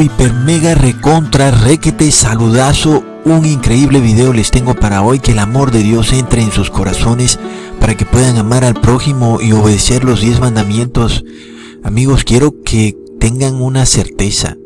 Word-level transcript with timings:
hiper, 0.00 0.32
mega, 0.32 0.74
recontra, 0.74 1.50
requete, 1.50 2.10
saludazo. 2.10 3.04
Un 3.24 3.44
increíble 3.44 4.00
video 4.00 4.32
les 4.32 4.50
tengo 4.50 4.74
para 4.74 5.02
hoy. 5.02 5.18
Que 5.18 5.32
el 5.32 5.38
amor 5.38 5.70
de 5.70 5.82
Dios 5.82 6.12
entre 6.12 6.42
en 6.42 6.52
sus 6.52 6.70
corazones 6.70 7.38
para 7.80 7.96
que 7.96 8.04
puedan 8.04 8.36
amar 8.36 8.64
al 8.64 8.74
prójimo 8.74 9.40
y 9.40 9.52
obedecer 9.52 10.04
los 10.04 10.20
diez 10.20 10.40
mandamientos. 10.40 11.24
Amigos, 11.82 12.24
quiero 12.24 12.62
que 12.62 12.96
tengan 13.20 13.56
una 13.56 13.86
certeza 13.86 14.56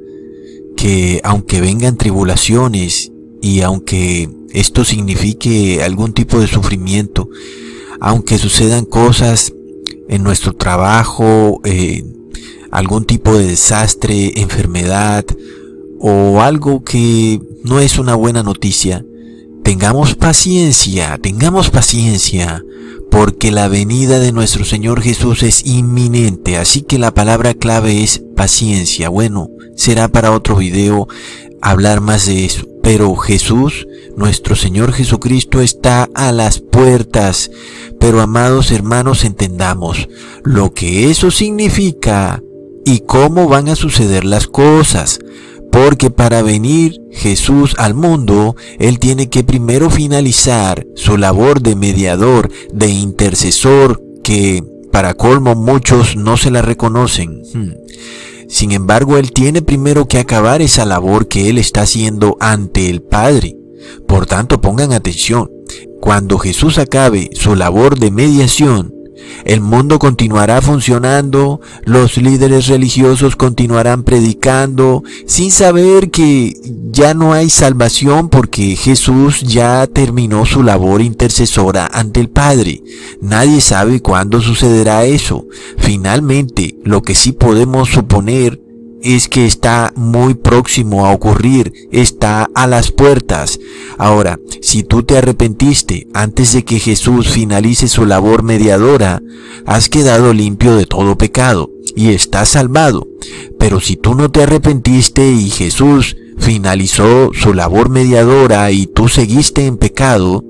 que 0.76 1.20
aunque 1.24 1.60
vengan 1.60 1.96
tribulaciones 1.96 3.12
y 3.42 3.60
aunque 3.60 4.28
esto 4.52 4.84
signifique 4.84 5.82
algún 5.82 6.12
tipo 6.12 6.40
de 6.40 6.46
sufrimiento, 6.46 7.28
aunque 8.00 8.38
sucedan 8.38 8.84
cosas 8.84 9.52
en 10.08 10.22
nuestro 10.22 10.54
trabajo, 10.54 11.60
eh, 11.64 12.04
algún 12.70 13.04
tipo 13.04 13.36
de 13.36 13.46
desastre, 13.46 14.40
enfermedad 14.40 15.24
o 15.98 16.40
algo 16.40 16.82
que 16.82 17.40
no 17.64 17.78
es 17.80 17.98
una 17.98 18.14
buena 18.14 18.42
noticia, 18.42 19.04
tengamos 19.62 20.14
paciencia, 20.14 21.18
tengamos 21.20 21.70
paciencia, 21.70 22.64
porque 23.10 23.50
la 23.50 23.68
venida 23.68 24.18
de 24.18 24.32
nuestro 24.32 24.64
Señor 24.64 25.02
Jesús 25.02 25.42
es 25.42 25.66
inminente, 25.66 26.56
así 26.56 26.82
que 26.82 26.98
la 26.98 27.12
palabra 27.12 27.54
clave 27.54 28.02
es 28.02 28.22
paciencia. 28.36 29.08
Bueno, 29.08 29.50
será 29.76 30.08
para 30.08 30.32
otro 30.32 30.56
video 30.56 31.08
hablar 31.60 32.00
más 32.00 32.26
de 32.26 32.44
eso, 32.46 32.66
pero 32.82 33.14
Jesús, 33.16 33.86
nuestro 34.16 34.56
Señor 34.56 34.92
Jesucristo, 34.92 35.60
está 35.60 36.08
a 36.14 36.32
las 36.32 36.60
puertas. 36.60 37.50
Pero 37.98 38.20
amados 38.20 38.70
hermanos, 38.70 39.24
entendamos 39.24 40.08
lo 40.44 40.72
que 40.72 41.10
eso 41.10 41.30
significa 41.30 42.42
y 42.90 42.98
cómo 42.98 43.46
van 43.46 43.68
a 43.68 43.76
suceder 43.76 44.24
las 44.24 44.48
cosas. 44.48 45.20
Porque 45.70 46.10
para 46.10 46.42
venir 46.42 47.00
Jesús 47.12 47.76
al 47.78 47.94
mundo, 47.94 48.56
Él 48.80 48.98
tiene 48.98 49.28
que 49.28 49.44
primero 49.44 49.90
finalizar 49.90 50.84
su 50.96 51.16
labor 51.16 51.62
de 51.62 51.76
mediador, 51.76 52.50
de 52.72 52.88
intercesor, 52.88 54.02
que 54.24 54.64
para 54.90 55.14
colmo 55.14 55.54
muchos 55.54 56.16
no 56.16 56.36
se 56.36 56.50
la 56.50 56.62
reconocen. 56.62 57.42
Hmm. 57.54 57.74
Sin 58.48 58.72
embargo, 58.72 59.18
Él 59.18 59.30
tiene 59.30 59.62
primero 59.62 60.08
que 60.08 60.18
acabar 60.18 60.60
esa 60.60 60.84
labor 60.84 61.28
que 61.28 61.48
Él 61.48 61.58
está 61.58 61.82
haciendo 61.82 62.36
ante 62.40 62.90
el 62.90 63.02
Padre. 63.02 63.56
Por 64.08 64.26
tanto, 64.26 64.60
pongan 64.60 64.92
atención. 64.92 65.48
Cuando 66.00 66.38
Jesús 66.38 66.78
acabe 66.78 67.30
su 67.34 67.54
labor 67.54 68.00
de 68.00 68.10
mediación, 68.10 68.92
el 69.44 69.60
mundo 69.60 69.98
continuará 69.98 70.60
funcionando, 70.60 71.60
los 71.84 72.16
líderes 72.16 72.66
religiosos 72.66 73.36
continuarán 73.36 74.02
predicando, 74.02 75.02
sin 75.26 75.50
saber 75.50 76.10
que 76.10 76.54
ya 76.90 77.14
no 77.14 77.32
hay 77.32 77.50
salvación 77.50 78.28
porque 78.28 78.76
Jesús 78.76 79.40
ya 79.40 79.86
terminó 79.86 80.44
su 80.46 80.62
labor 80.62 81.00
intercesora 81.00 81.88
ante 81.92 82.20
el 82.20 82.28
Padre. 82.28 82.82
Nadie 83.20 83.60
sabe 83.60 84.00
cuándo 84.00 84.40
sucederá 84.40 85.04
eso. 85.04 85.46
Finalmente, 85.78 86.76
lo 86.84 87.02
que 87.02 87.14
sí 87.14 87.32
podemos 87.32 87.88
suponer 87.90 88.60
es 89.02 89.28
que 89.28 89.46
está 89.46 89.92
muy 89.96 90.34
próximo 90.34 91.06
a 91.06 91.12
ocurrir, 91.12 91.72
está 91.90 92.48
a 92.54 92.66
las 92.66 92.90
puertas. 92.90 93.58
Ahora, 93.98 94.38
si 94.60 94.82
tú 94.82 95.02
te 95.02 95.18
arrepentiste 95.18 96.06
antes 96.14 96.52
de 96.52 96.64
que 96.64 96.78
Jesús 96.78 97.28
finalice 97.28 97.88
su 97.88 98.06
labor 98.06 98.42
mediadora, 98.42 99.22
has 99.66 99.88
quedado 99.88 100.32
limpio 100.32 100.76
de 100.76 100.86
todo 100.86 101.16
pecado 101.16 101.70
y 101.96 102.10
estás 102.10 102.50
salvado. 102.50 103.08
Pero 103.58 103.80
si 103.80 103.96
tú 103.96 104.14
no 104.14 104.30
te 104.30 104.42
arrepentiste 104.42 105.30
y 105.30 105.50
Jesús 105.50 106.16
finalizó 106.38 107.30
su 107.34 107.52
labor 107.54 107.90
mediadora 107.90 108.70
y 108.70 108.86
tú 108.86 109.08
seguiste 109.08 109.66
en 109.66 109.76
pecado, 109.76 110.44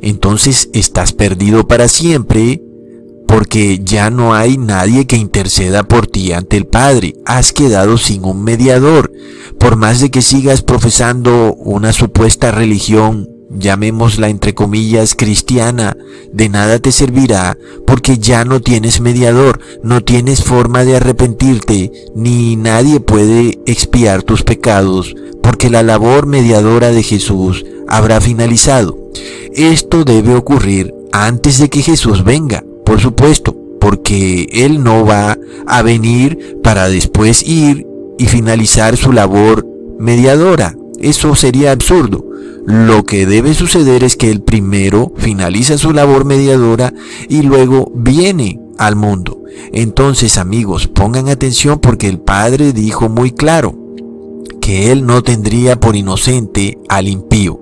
entonces 0.00 0.70
estás 0.72 1.12
perdido 1.12 1.66
para 1.66 1.88
siempre 1.88 2.60
porque 3.32 3.80
ya 3.82 4.10
no 4.10 4.34
hay 4.34 4.58
nadie 4.58 5.06
que 5.06 5.16
interceda 5.16 5.84
por 5.84 6.06
ti 6.06 6.34
ante 6.34 6.58
el 6.58 6.66
Padre. 6.66 7.14
Has 7.24 7.54
quedado 7.54 7.96
sin 7.96 8.26
un 8.26 8.44
mediador. 8.44 9.10
Por 9.58 9.76
más 9.76 10.00
de 10.00 10.10
que 10.10 10.20
sigas 10.20 10.60
profesando 10.60 11.54
una 11.54 11.94
supuesta 11.94 12.50
religión, 12.50 13.30
llamémosla 13.48 14.28
entre 14.28 14.54
comillas 14.54 15.14
cristiana, 15.14 15.96
de 16.30 16.50
nada 16.50 16.78
te 16.78 16.92
servirá 16.92 17.56
porque 17.86 18.18
ya 18.18 18.44
no 18.44 18.60
tienes 18.60 19.00
mediador, 19.00 19.60
no 19.82 20.02
tienes 20.02 20.44
forma 20.44 20.84
de 20.84 20.96
arrepentirte, 20.96 21.90
ni 22.14 22.56
nadie 22.56 23.00
puede 23.00 23.60
expiar 23.64 24.24
tus 24.24 24.42
pecados, 24.42 25.14
porque 25.42 25.70
la 25.70 25.82
labor 25.82 26.26
mediadora 26.26 26.90
de 26.90 27.02
Jesús 27.02 27.64
habrá 27.88 28.20
finalizado. 28.20 28.98
Esto 29.54 30.04
debe 30.04 30.34
ocurrir 30.34 30.92
antes 31.12 31.58
de 31.58 31.70
que 31.70 31.80
Jesús 31.80 32.24
venga. 32.24 32.62
Por 32.92 33.00
supuesto, 33.00 33.56
porque 33.80 34.50
Él 34.52 34.84
no 34.84 35.06
va 35.06 35.38
a 35.66 35.80
venir 35.80 36.58
para 36.62 36.90
después 36.90 37.42
ir 37.42 37.86
y 38.18 38.26
finalizar 38.26 38.98
su 38.98 39.12
labor 39.12 39.66
mediadora. 39.98 40.76
Eso 41.00 41.34
sería 41.34 41.72
absurdo. 41.72 42.22
Lo 42.66 43.06
que 43.06 43.24
debe 43.24 43.54
suceder 43.54 44.04
es 44.04 44.18
que 44.18 44.30
Él 44.30 44.42
primero 44.42 45.10
finaliza 45.16 45.78
su 45.78 45.94
labor 45.94 46.26
mediadora 46.26 46.92
y 47.30 47.40
luego 47.40 47.90
viene 47.94 48.60
al 48.76 48.94
mundo. 48.94 49.42
Entonces 49.72 50.36
amigos, 50.36 50.86
pongan 50.86 51.30
atención 51.30 51.78
porque 51.78 52.08
el 52.08 52.20
Padre 52.20 52.74
dijo 52.74 53.08
muy 53.08 53.30
claro 53.30 53.74
que 54.60 54.92
Él 54.92 55.06
no 55.06 55.22
tendría 55.22 55.80
por 55.80 55.96
inocente 55.96 56.76
al 56.90 57.08
impío. 57.08 57.61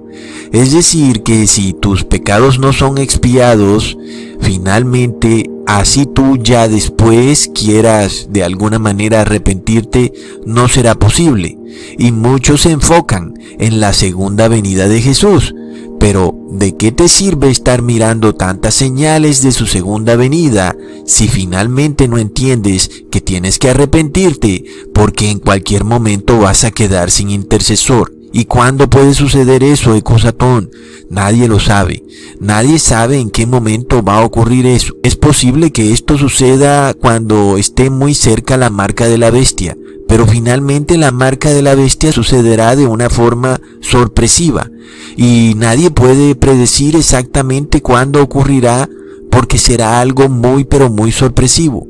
Es 0.53 0.73
decir, 0.73 1.23
que 1.23 1.47
si 1.47 1.73
tus 1.73 2.05
pecados 2.05 2.59
no 2.59 2.73
son 2.73 2.99
expiados, 2.99 3.97
finalmente, 4.41 5.49
así 5.67 6.07
tú 6.07 6.37
ya 6.37 6.69
después 6.69 7.51
quieras 7.55 8.29
de 8.31 8.43
alguna 8.43 8.79
manera 8.79 9.21
arrepentirte, 9.21 10.13
no 10.45 10.69
será 10.69 10.97
posible. 10.97 11.57
Y 11.99 12.13
muchos 12.13 12.63
se 12.63 12.73
enfocan 12.73 13.35
en 13.59 13.81
la 13.81 13.93
segunda 13.93 14.49
venida 14.49 14.89
de 14.89 15.01
Jesús. 15.01 15.55
Pero, 16.01 16.35
¿de 16.51 16.77
qué 16.77 16.93
te 16.93 17.09
sirve 17.09 17.51
estar 17.51 17.83
mirando 17.83 18.35
tantas 18.35 18.75
señales 18.75 19.43
de 19.43 19.53
su 19.53 19.67
segunda 19.67 20.17
venida 20.17 20.75
si 21.05 21.29
finalmente 21.29 22.09
no 22.09 22.17
entiendes 22.17 23.05
que 23.11 23.21
tienes 23.21 23.59
que 23.59 23.69
arrepentirte 23.69 24.65
porque 24.95 25.31
en 25.31 25.41
cualquier 25.41 25.85
momento 25.85 26.39
vas 26.39 26.65
a 26.65 26.71
quedar 26.71 27.11
sin 27.11 27.29
intercesor? 27.29 28.20
¿Y 28.33 28.45
cuándo 28.45 28.89
puede 28.89 29.15
suceder 29.15 29.65
eso, 29.65 29.95
Ecosatón? 29.95 30.71
Nadie 31.09 31.49
lo 31.49 31.59
sabe. 31.59 32.05
Nadie 32.39 32.79
sabe 32.79 33.19
en 33.19 33.31
qué 33.31 33.47
momento 33.47 34.03
va 34.03 34.19
a 34.19 34.25
ocurrir 34.25 34.67
eso. 34.67 34.95
Es 35.03 35.17
posible 35.17 35.73
que 35.73 35.93
esto 35.93 36.17
suceda 36.17 36.95
cuando 36.95 37.57
esté 37.57 37.91
muy 37.91 38.15
cerca 38.15 38.57
la 38.57 38.71
marca 38.71 39.07
de 39.07 39.19
la 39.19 39.31
bestia, 39.31 39.77
pero 40.07 40.27
finalmente 40.27 40.97
la 40.97 41.11
marca 41.11 41.51
de 41.51 41.63
la 41.63 41.75
bestia 41.75 42.13
sucederá 42.13 42.77
de 42.77 42.87
una 42.87 43.11
forma 43.11 43.61
sorpresiva 43.81 44.71
y 45.17 45.55
nadie 45.57 45.91
puede 45.91 46.35
predecir 46.35 46.97
exactamente 46.97 47.83
cuándo 47.83 48.23
ocurrirá 48.23 48.89
porque 49.31 49.59
será 49.59 50.01
algo 50.01 50.29
muy 50.29 50.65
pero 50.65 50.91
muy 50.91 51.13
sorpresivo. 51.13 51.87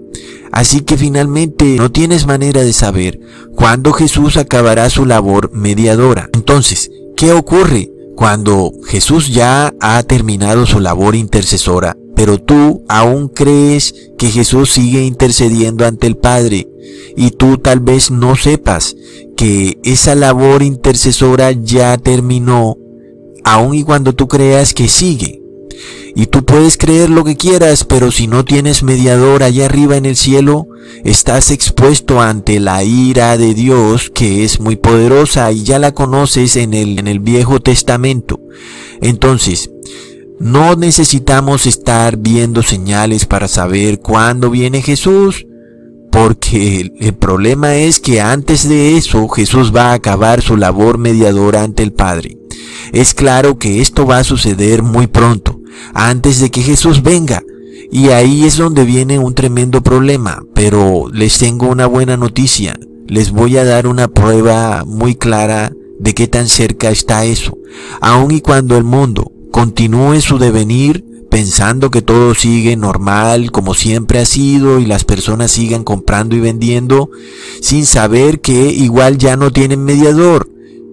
Así 0.52 0.80
que 0.80 0.96
finalmente 0.96 1.76
no 1.76 1.90
tienes 1.92 2.26
manera 2.26 2.62
de 2.62 2.72
saber 2.72 3.20
cuándo 3.54 3.92
Jesús 3.92 4.36
acabará 4.36 4.90
su 4.90 5.06
labor 5.06 5.50
mediadora. 5.52 6.28
Entonces, 6.34 6.90
¿qué 7.16 7.32
ocurre 7.32 7.90
cuando 8.16 8.72
Jesús 8.86 9.28
ya 9.28 9.72
ha 9.80 10.02
terminado 10.02 10.66
su 10.66 10.80
labor 10.80 11.14
intercesora? 11.14 11.96
Pero 12.16 12.38
tú 12.38 12.84
aún 12.88 13.28
crees 13.28 13.94
que 14.18 14.28
Jesús 14.28 14.70
sigue 14.70 15.04
intercediendo 15.04 15.86
ante 15.86 16.06
el 16.06 16.16
Padre 16.16 16.68
y 17.16 17.30
tú 17.30 17.58
tal 17.58 17.80
vez 17.80 18.10
no 18.10 18.36
sepas 18.36 18.96
que 19.36 19.78
esa 19.84 20.14
labor 20.14 20.62
intercesora 20.62 21.52
ya 21.52 21.96
terminó, 21.96 22.76
aun 23.44 23.74
y 23.74 23.84
cuando 23.84 24.14
tú 24.14 24.28
creas 24.28 24.74
que 24.74 24.88
sigue. 24.88 25.39
Y 26.14 26.26
tú 26.26 26.44
puedes 26.44 26.76
creer 26.76 27.08
lo 27.10 27.24
que 27.24 27.36
quieras, 27.36 27.84
pero 27.84 28.10
si 28.10 28.26
no 28.26 28.44
tienes 28.44 28.82
mediador 28.82 29.42
allá 29.42 29.66
arriba 29.66 29.96
en 29.96 30.06
el 30.06 30.16
cielo, 30.16 30.66
estás 31.04 31.50
expuesto 31.50 32.20
ante 32.20 32.60
la 32.60 32.82
ira 32.82 33.36
de 33.38 33.54
Dios, 33.54 34.10
que 34.10 34.44
es 34.44 34.60
muy 34.60 34.76
poderosa 34.76 35.50
y 35.52 35.62
ya 35.62 35.78
la 35.78 35.92
conoces 35.92 36.56
en 36.56 36.74
el, 36.74 36.98
en 36.98 37.06
el 37.06 37.20
Viejo 37.20 37.60
Testamento. 37.60 38.40
Entonces, 39.00 39.70
no 40.40 40.74
necesitamos 40.74 41.66
estar 41.66 42.16
viendo 42.16 42.62
señales 42.62 43.26
para 43.26 43.46
saber 43.46 44.00
cuándo 44.00 44.50
viene 44.50 44.82
Jesús, 44.82 45.46
porque 46.10 46.90
el, 46.98 47.14
problema 47.14 47.76
es 47.76 48.00
que 48.00 48.20
antes 48.20 48.68
de 48.68 48.96
eso 48.96 49.28
Jesús 49.28 49.74
va 49.74 49.90
a 49.90 49.92
acabar 49.92 50.42
su 50.42 50.56
labor 50.56 50.98
mediadora 50.98 51.62
ante 51.62 51.82
el 51.82 51.92
Padre. 51.92 52.36
Es 52.92 53.14
claro 53.14 53.58
que 53.58 53.80
esto 53.80 54.06
va 54.06 54.18
a 54.18 54.24
suceder 54.24 54.82
muy 54.82 55.06
pronto 55.06 55.59
antes 55.94 56.40
de 56.40 56.50
que 56.50 56.62
Jesús 56.62 57.02
venga. 57.02 57.42
Y 57.92 58.08
ahí 58.10 58.44
es 58.44 58.56
donde 58.56 58.84
viene 58.84 59.18
un 59.18 59.34
tremendo 59.34 59.82
problema. 59.82 60.42
Pero 60.54 61.08
les 61.12 61.38
tengo 61.38 61.68
una 61.68 61.86
buena 61.86 62.16
noticia. 62.16 62.78
les 63.06 63.32
voy 63.32 63.56
a 63.56 63.64
dar 63.64 63.88
una 63.88 64.06
prueba 64.06 64.84
muy 64.86 65.16
clara 65.16 65.72
de 65.98 66.14
qué 66.14 66.28
tan 66.28 66.48
cerca 66.48 66.90
está 66.90 67.24
eso. 67.24 67.58
Aun 68.00 68.30
y 68.30 68.40
cuando 68.40 68.76
el 68.76 68.84
mundo 68.84 69.32
continúe 69.50 70.20
su 70.20 70.38
devenir 70.38 71.04
pensando 71.30 71.90
que 71.90 72.02
todo 72.02 72.34
sigue 72.34 72.76
normal 72.76 73.52
como 73.52 73.74
siempre 73.74 74.18
ha 74.18 74.26
sido 74.26 74.80
y 74.80 74.86
las 74.86 75.04
personas 75.04 75.52
sigan 75.52 75.84
comprando 75.84 76.34
y 76.34 76.40
vendiendo 76.40 77.08
sin 77.62 77.86
saber 77.86 78.40
que 78.40 78.72
igual 78.72 79.16
ya 79.16 79.36
no 79.36 79.52
tienen 79.52 79.84
mediador, 79.84 80.50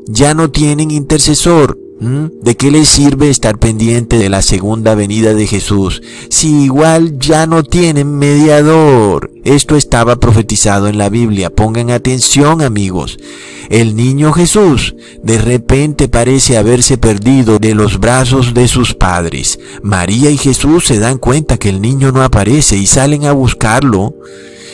ya 0.07 0.33
no 0.33 0.51
tienen 0.51 0.91
intercesor, 0.91 1.79
¿De 1.99 2.55
qué 2.55 2.69
les 2.69 2.87
sirve 2.87 3.31
estar 3.31 3.57
pendiente 3.57 4.19
de 4.19 4.29
la 4.29 4.43
segunda 4.43 4.93
venida 4.93 5.33
de 5.33 5.47
Jesús 5.47 6.03
si 6.29 6.63
igual 6.63 7.17
ya 7.17 7.47
no 7.47 7.63
tienen 7.63 8.19
mediador? 8.19 9.31
Esto 9.43 9.75
estaba 9.75 10.17
profetizado 10.17 10.87
en 10.89 10.99
la 10.99 11.09
Biblia. 11.09 11.49
Pongan 11.49 11.89
atención 11.89 12.61
amigos. 12.61 13.17
El 13.69 13.95
niño 13.95 14.31
Jesús 14.31 14.95
de 15.23 15.39
repente 15.39 16.07
parece 16.07 16.57
haberse 16.57 16.99
perdido 16.99 17.57
de 17.57 17.73
los 17.73 17.99
brazos 17.99 18.53
de 18.53 18.67
sus 18.67 18.93
padres. 18.93 19.59
María 19.81 20.29
y 20.29 20.37
Jesús 20.37 20.85
se 20.85 20.99
dan 20.99 21.17
cuenta 21.17 21.57
que 21.57 21.69
el 21.69 21.81
niño 21.81 22.11
no 22.11 22.21
aparece 22.21 22.77
y 22.77 22.85
salen 22.85 23.25
a 23.25 23.31
buscarlo. 23.31 24.13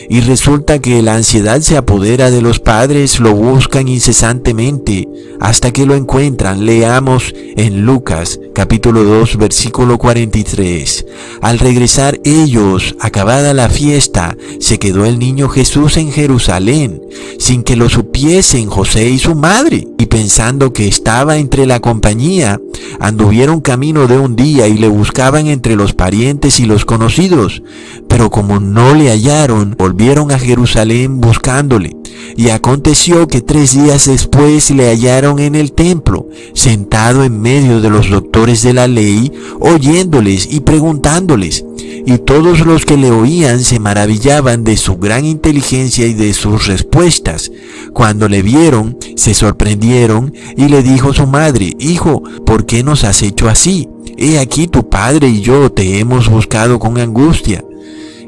Y 0.10 0.22
resulta 0.22 0.80
que 0.80 1.02
la 1.02 1.16
ansiedad 1.16 1.62
se 1.62 1.78
apodera 1.78 2.32
de 2.32 2.42
los 2.42 2.60
padres, 2.60 3.20
lo 3.20 3.34
buscan 3.34 3.88
incesantemente 3.88 5.08
hasta 5.40 5.72
que 5.72 5.86
lo 5.86 5.96
encuentran. 5.96 6.66
Leamos 6.66 7.34
en 7.36 7.86
Lucas 7.86 8.40
capítulo 8.54 9.04
2 9.04 9.38
versículo 9.38 9.98
43. 9.98 11.06
Al 11.42 11.60
regresar 11.60 12.20
ellos, 12.24 12.96
acabada 13.00 13.54
la 13.54 13.70
fiesta, 13.70 14.38
se 14.60 14.80
quedó 14.80 15.06
el 15.06 15.20
niño 15.20 15.50
Jesús 15.50 15.98
en 15.98 16.12
Jerusalén, 16.12 17.02
sin 17.40 17.64
que 17.64 17.76
lo 17.76 17.90
supiesen 17.90 18.70
José 18.70 19.10
y 19.10 19.20
su 19.20 19.36
madre, 19.36 19.88
y 19.98 20.06
pensando 20.06 20.72
que 20.74 20.88
estaba 20.88 21.38
entre 21.38 21.66
la 21.66 21.80
compañía, 21.80 22.60
anduvieron 23.00 23.62
camino 23.62 24.08
de 24.08 24.18
un 24.18 24.36
día 24.36 24.68
y 24.68 24.78
le 24.78 24.88
buscaban 24.88 25.48
entre 25.48 25.76
los 25.76 25.94
parientes 25.94 26.60
y 26.60 26.66
los 26.66 26.86
conocidos, 26.86 27.64
pero 28.08 28.30
como 28.30 28.60
no 28.60 28.94
le 28.94 29.10
hallaron, 29.10 29.76
volvieron 29.78 30.32
a 30.32 30.40
Jerusalén 30.40 31.20
buscándole. 31.22 31.96
Y 32.36 32.50
aconteció 32.50 33.28
que 33.28 33.42
tres 33.42 33.76
días 33.76 34.06
después 34.06 34.72
le 34.72 34.88
hallaron 34.88 35.40
en 35.40 35.56
el 35.56 35.72
templo, 35.74 36.28
sentado 36.54 37.24
en 37.24 37.40
medio 37.40 37.82
de 37.82 37.90
los 37.90 38.10
doctores 38.10 38.64
de 38.64 38.74
la 38.74 38.88
ley, 38.88 39.32
oyéndoles 39.60 40.48
y 40.52 40.62
preguntándoles. 40.62 41.64
Y 42.06 42.18
todos 42.18 42.66
los 42.66 42.86
que 42.86 42.98
le 42.98 43.12
oían 43.12 43.64
se 43.64 43.80
maravillaban 43.80 44.64
de 44.64 44.78
su 44.78 44.98
gran 44.98 45.26
inteligencia 45.26 46.06
y 46.06 46.14
de 46.14 46.34
sus 46.34 46.68
respuestas. 46.68 47.52
Cuando 47.94 48.28
le 48.28 48.42
vieron, 48.42 48.98
se 49.16 49.34
sorprendieron 49.34 50.34
y 50.58 50.68
le 50.68 50.84
dijo 50.84 51.14
su 51.14 51.28
madre, 51.28 51.74
Hijo, 51.80 52.24
¿por 52.64 52.68
qué 52.68 52.82
nos 52.82 53.04
has 53.04 53.22
hecho 53.24 53.50
así? 53.50 53.90
He 54.18 54.40
aquí 54.40 54.70
tu 54.70 54.88
padre 54.88 55.28
y 55.28 55.42
yo 55.42 55.70
te 55.70 56.00
hemos 56.00 56.30
buscado 56.30 56.80
con 56.80 56.98
angustia. 56.98 57.62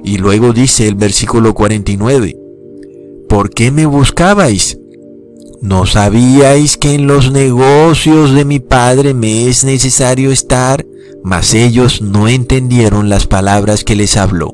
Y 0.03 0.17
luego 0.17 0.51
dice 0.51 0.89
el 0.89 0.95
versículo 0.95 1.53
49, 1.53 2.35
¿por 3.29 3.49
qué 3.49 3.71
me 3.71 3.85
buscabais? 3.85 4.77
¿No 5.61 5.85
sabíais 5.85 6.75
que 6.75 6.95
en 6.95 7.07
los 7.07 7.31
negocios 7.31 8.33
de 8.33 8.43
mi 8.43 8.59
Padre 8.59 9.13
me 9.13 9.47
es 9.47 9.63
necesario 9.63 10.33
estar? 10.33 10.85
Mas 11.23 11.53
ellos 11.53 12.01
no 12.01 12.27
entendieron 12.27 13.07
las 13.07 13.27
palabras 13.27 13.85
que 13.85 13.95
les 13.95 14.17
habló. 14.17 14.53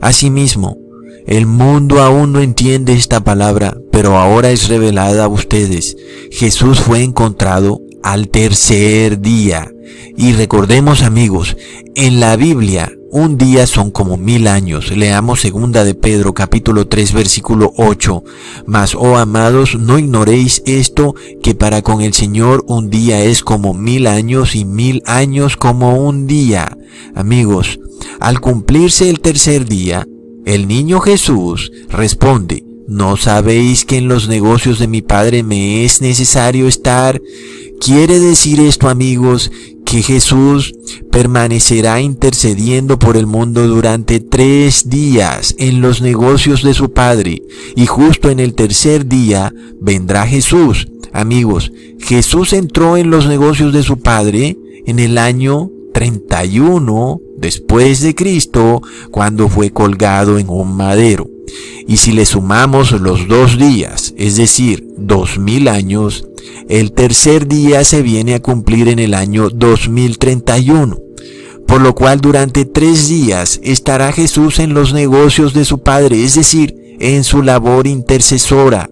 Asimismo, 0.00 0.78
el 1.26 1.44
mundo 1.44 2.00
aún 2.00 2.32
no 2.32 2.40
entiende 2.40 2.94
esta 2.94 3.22
palabra, 3.22 3.76
pero 3.92 4.16
ahora 4.16 4.50
es 4.50 4.68
revelada 4.68 5.26
a 5.26 5.28
ustedes. 5.28 5.98
Jesús 6.30 6.80
fue 6.80 7.02
encontrado 7.02 7.82
al 8.02 8.28
tercer 8.28 9.20
día. 9.20 9.70
Y 10.16 10.32
recordemos 10.32 11.02
amigos, 11.02 11.56
en 11.94 12.20
la 12.20 12.36
Biblia 12.36 12.92
un 13.12 13.36
día 13.38 13.66
son 13.66 13.90
como 13.90 14.16
mil 14.16 14.46
años. 14.46 14.96
Leamos 14.96 15.40
segunda 15.40 15.82
de 15.82 15.94
Pedro 15.94 16.32
capítulo 16.32 16.86
3 16.86 17.12
versículo 17.12 17.72
8. 17.76 18.22
Mas, 18.66 18.94
oh 18.94 19.16
amados, 19.16 19.76
no 19.76 19.98
ignoréis 19.98 20.62
esto, 20.64 21.16
que 21.42 21.56
para 21.56 21.82
con 21.82 22.02
el 22.02 22.14
Señor 22.14 22.64
un 22.68 22.88
día 22.88 23.22
es 23.24 23.42
como 23.42 23.74
mil 23.74 24.06
años 24.06 24.54
y 24.54 24.64
mil 24.64 25.02
años 25.06 25.56
como 25.56 25.96
un 26.06 26.28
día. 26.28 26.78
Amigos, 27.14 27.80
al 28.20 28.40
cumplirse 28.40 29.10
el 29.10 29.20
tercer 29.20 29.66
día, 29.66 30.06
el 30.46 30.68
niño 30.68 31.00
Jesús 31.00 31.72
responde, 31.88 32.64
¿no 32.90 33.16
sabéis 33.16 33.84
que 33.84 33.98
en 33.98 34.08
los 34.08 34.28
negocios 34.28 34.80
de 34.80 34.88
mi 34.88 35.00
Padre 35.00 35.44
me 35.44 35.84
es 35.84 36.00
necesario 36.00 36.66
estar? 36.66 37.22
Quiere 37.80 38.18
decir 38.18 38.58
esto, 38.58 38.88
amigos, 38.88 39.52
que 39.86 40.02
Jesús 40.02 40.74
permanecerá 41.12 42.00
intercediendo 42.00 42.98
por 42.98 43.16
el 43.16 43.26
mundo 43.26 43.66
durante 43.68 44.18
tres 44.18 44.90
días 44.90 45.54
en 45.58 45.80
los 45.80 46.02
negocios 46.02 46.64
de 46.64 46.74
su 46.74 46.92
Padre 46.92 47.42
y 47.76 47.86
justo 47.86 48.28
en 48.28 48.40
el 48.40 48.54
tercer 48.54 49.06
día 49.06 49.54
vendrá 49.80 50.26
Jesús. 50.26 50.88
Amigos, 51.12 51.72
Jesús 52.00 52.52
entró 52.52 52.96
en 52.96 53.10
los 53.10 53.28
negocios 53.28 53.72
de 53.72 53.84
su 53.84 54.00
Padre 54.00 54.58
en 54.84 54.98
el 54.98 55.16
año 55.16 55.70
31 55.94 57.20
después 57.38 58.00
de 58.00 58.16
Cristo 58.16 58.82
cuando 59.12 59.48
fue 59.48 59.70
colgado 59.70 60.38
en 60.38 60.48
un 60.48 60.76
madero. 60.76 61.28
Y 61.86 61.96
si 61.96 62.12
le 62.12 62.26
sumamos 62.26 62.92
los 62.92 63.26
dos 63.26 63.58
días, 63.58 64.14
es 64.16 64.36
decir, 64.36 64.86
dos 64.96 65.38
mil 65.38 65.68
años, 65.68 66.24
el 66.68 66.92
tercer 66.92 67.48
día 67.48 67.84
se 67.84 68.02
viene 68.02 68.34
a 68.34 68.40
cumplir 68.40 68.88
en 68.88 68.98
el 68.98 69.14
año 69.14 69.48
2031, 69.50 70.98
por 71.66 71.80
lo 71.80 71.94
cual 71.94 72.20
durante 72.20 72.64
tres 72.64 73.08
días 73.08 73.60
estará 73.62 74.12
Jesús 74.12 74.58
en 74.58 74.74
los 74.74 74.92
negocios 74.92 75.52
de 75.52 75.64
su 75.64 75.82
Padre, 75.82 76.22
es 76.22 76.34
decir, 76.34 76.76
en 77.00 77.24
su 77.24 77.42
labor 77.42 77.86
intercesora. 77.86 78.90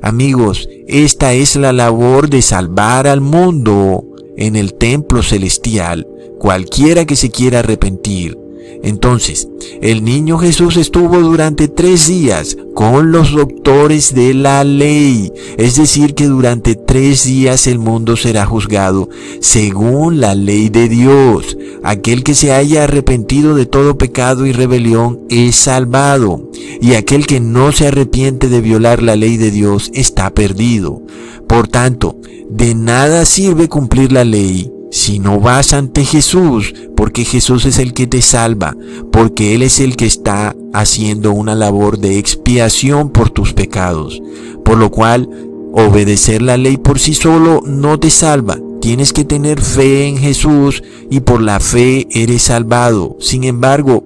Amigos, 0.00 0.68
esta 0.86 1.34
es 1.34 1.56
la 1.56 1.72
labor 1.72 2.30
de 2.30 2.40
salvar 2.40 3.06
al 3.06 3.20
mundo 3.20 4.04
en 4.36 4.56
el 4.56 4.74
templo 4.74 5.22
celestial, 5.22 6.06
cualquiera 6.38 7.04
que 7.04 7.16
se 7.16 7.30
quiera 7.30 7.58
arrepentir. 7.58 8.38
Entonces, 8.82 9.48
el 9.82 10.04
niño 10.04 10.38
Jesús 10.38 10.76
estuvo 10.76 11.18
durante 11.18 11.68
tres 11.68 12.06
días 12.06 12.56
con 12.74 13.10
los 13.10 13.32
doctores 13.32 14.14
de 14.14 14.34
la 14.34 14.62
ley. 14.64 15.32
Es 15.56 15.76
decir, 15.76 16.14
que 16.14 16.26
durante 16.26 16.74
tres 16.74 17.24
días 17.24 17.66
el 17.66 17.78
mundo 17.78 18.16
será 18.16 18.46
juzgado 18.46 19.08
según 19.40 20.20
la 20.20 20.34
ley 20.34 20.68
de 20.68 20.88
Dios. 20.88 21.56
Aquel 21.82 22.22
que 22.22 22.34
se 22.34 22.52
haya 22.52 22.84
arrepentido 22.84 23.54
de 23.54 23.66
todo 23.66 23.98
pecado 23.98 24.46
y 24.46 24.52
rebelión 24.52 25.20
es 25.28 25.56
salvado. 25.56 26.48
Y 26.80 26.94
aquel 26.94 27.26
que 27.26 27.40
no 27.40 27.72
se 27.72 27.88
arrepiente 27.88 28.48
de 28.48 28.60
violar 28.60 29.02
la 29.02 29.16
ley 29.16 29.36
de 29.36 29.50
Dios 29.50 29.90
está 29.92 30.30
perdido. 30.30 31.02
Por 31.48 31.66
tanto, 31.66 32.16
de 32.48 32.74
nada 32.74 33.24
sirve 33.24 33.68
cumplir 33.68 34.12
la 34.12 34.24
ley 34.24 34.70
si 34.90 35.18
no 35.18 35.40
vas 35.40 35.72
ante 35.72 36.04
Jesús, 36.04 36.74
porque 36.96 37.24
Jesús 37.24 37.64
es 37.66 37.78
el 37.78 37.92
que 37.92 38.06
te 38.06 38.22
salva, 38.22 38.76
porque 39.12 39.54
Él 39.54 39.62
es 39.62 39.80
el 39.80 39.96
que 39.96 40.06
está 40.06 40.54
haciendo 40.72 41.32
una 41.32 41.54
labor 41.54 41.98
de 41.98 42.18
expiación 42.18 43.10
por 43.10 43.30
tus 43.30 43.52
pecados, 43.52 44.22
por 44.64 44.78
lo 44.78 44.90
cual 44.90 45.28
obedecer 45.72 46.42
la 46.42 46.56
ley 46.56 46.76
por 46.76 46.98
sí 46.98 47.14
solo 47.14 47.62
no 47.64 47.98
te 47.98 48.10
salva. 48.10 48.58
Tienes 48.80 49.12
que 49.12 49.24
tener 49.24 49.60
fe 49.60 50.06
en 50.06 50.18
Jesús 50.18 50.82
y 51.10 51.20
por 51.20 51.42
la 51.42 51.58
fe 51.58 52.06
eres 52.12 52.42
salvado. 52.42 53.16
Sin 53.18 53.44
embargo, 53.44 54.04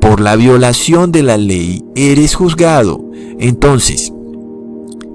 por 0.00 0.20
la 0.20 0.34
violación 0.36 1.12
de 1.12 1.22
la 1.22 1.36
ley 1.36 1.84
eres 1.94 2.34
juzgado. 2.34 3.04
Entonces, 3.38 4.13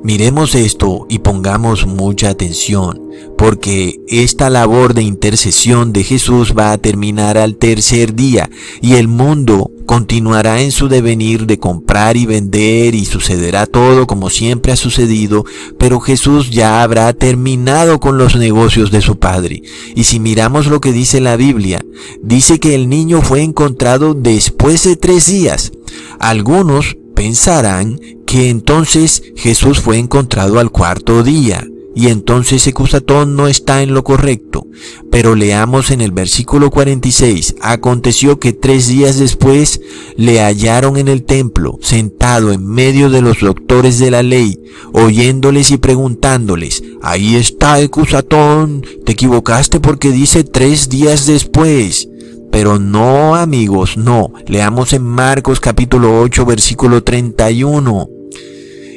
Miremos 0.02 0.56
esto 0.56 1.06
y 1.10 1.20
pongamos 1.20 1.86
mucha 1.86 2.30
atención, 2.30 3.02
porque 3.38 4.00
esta 4.08 4.50
labor 4.50 4.94
de 4.94 5.04
intercesión 5.04 5.92
de 5.92 6.06
Jesús 6.06 6.54
va 6.58 6.72
a 6.72 6.78
terminar 6.78 7.38
al 7.38 7.58
tercer 7.58 8.16
día 8.16 8.50
y 8.82 8.94
el 8.94 9.10
mundo 9.10 9.72
continuará 9.86 10.62
en 10.62 10.72
su 10.72 10.88
devenir 10.88 11.48
de 11.48 11.60
comprar 11.60 12.16
y 12.16 12.26
vender 12.26 12.96
y 12.96 13.04
sucederá 13.04 13.66
todo 13.66 14.08
como 14.08 14.30
siempre 14.30 14.72
ha 14.72 14.78
sucedido, 14.78 15.44
pero 15.78 16.00
Jesús 16.00 16.50
ya 16.50 16.82
habrá 16.82 17.12
terminado 17.12 18.00
con 18.00 18.18
los 18.18 18.38
negocios 18.38 18.92
de 18.92 19.02
su 19.02 19.20
Padre. 19.20 19.64
Y 19.96 20.06
si 20.06 20.22
miramos 20.22 20.68
lo 20.68 20.80
que 20.80 20.94
dice 20.94 21.20
la 21.20 21.36
Biblia, 21.36 21.84
dice 22.24 22.60
que 22.60 22.74
el 22.74 22.88
niño 22.88 23.22
fue 23.22 23.42
encontrado 23.42 24.14
después 24.14 24.86
de 24.86 24.96
tres 24.96 25.26
días. 25.26 25.74
Algunos 26.20 26.96
pensarán 27.16 28.00
que 28.30 28.50
entonces 28.50 29.24
Jesús 29.36 29.80
fue 29.80 29.98
encontrado 29.98 30.60
al 30.60 30.70
cuarto 30.70 31.24
día. 31.24 31.68
y 31.96 32.10
entonces 32.10 32.66
Ecusatón 32.68 33.36
no 33.36 33.48
está 33.48 33.82
en 33.82 33.96
lo 33.96 34.04
correcto. 34.04 34.68
Pero 35.10 35.34
leamos 35.34 35.90
en 35.90 36.00
el 36.00 36.12
versículo 36.12 36.70
46, 36.70 37.56
aconteció 37.60 38.40
que 38.40 38.54
tres 38.54 38.88
días 38.88 39.18
después 39.18 39.82
le 40.16 40.40
hallaron 40.42 40.98
en 40.98 41.08
el 41.08 41.24
templo, 41.24 41.80
sentado 41.82 42.52
en 42.52 42.64
medio 42.64 43.10
de 43.10 43.22
los 43.22 43.40
doctores 43.40 43.98
de 43.98 44.12
la 44.12 44.22
ley, 44.22 44.60
oyéndoles 44.94 45.72
y 45.72 45.78
preguntándoles, 45.78 46.84
ahí 47.02 47.36
está 47.36 47.82
Ecusatón, 47.82 48.86
te 49.06 49.14
equivocaste 49.14 49.80
porque 49.80 50.12
dice 50.12 50.44
tres 50.44 50.88
días 50.88 51.26
después. 51.26 52.08
Pero 52.52 52.78
no 52.78 53.36
amigos, 53.36 53.98
no. 53.98 54.32
Leamos 54.48 54.94
en 54.94 55.04
Marcos 55.04 55.60
capítulo 55.60 56.22
8 56.22 56.46
versículo 56.46 57.04
31 57.04 58.19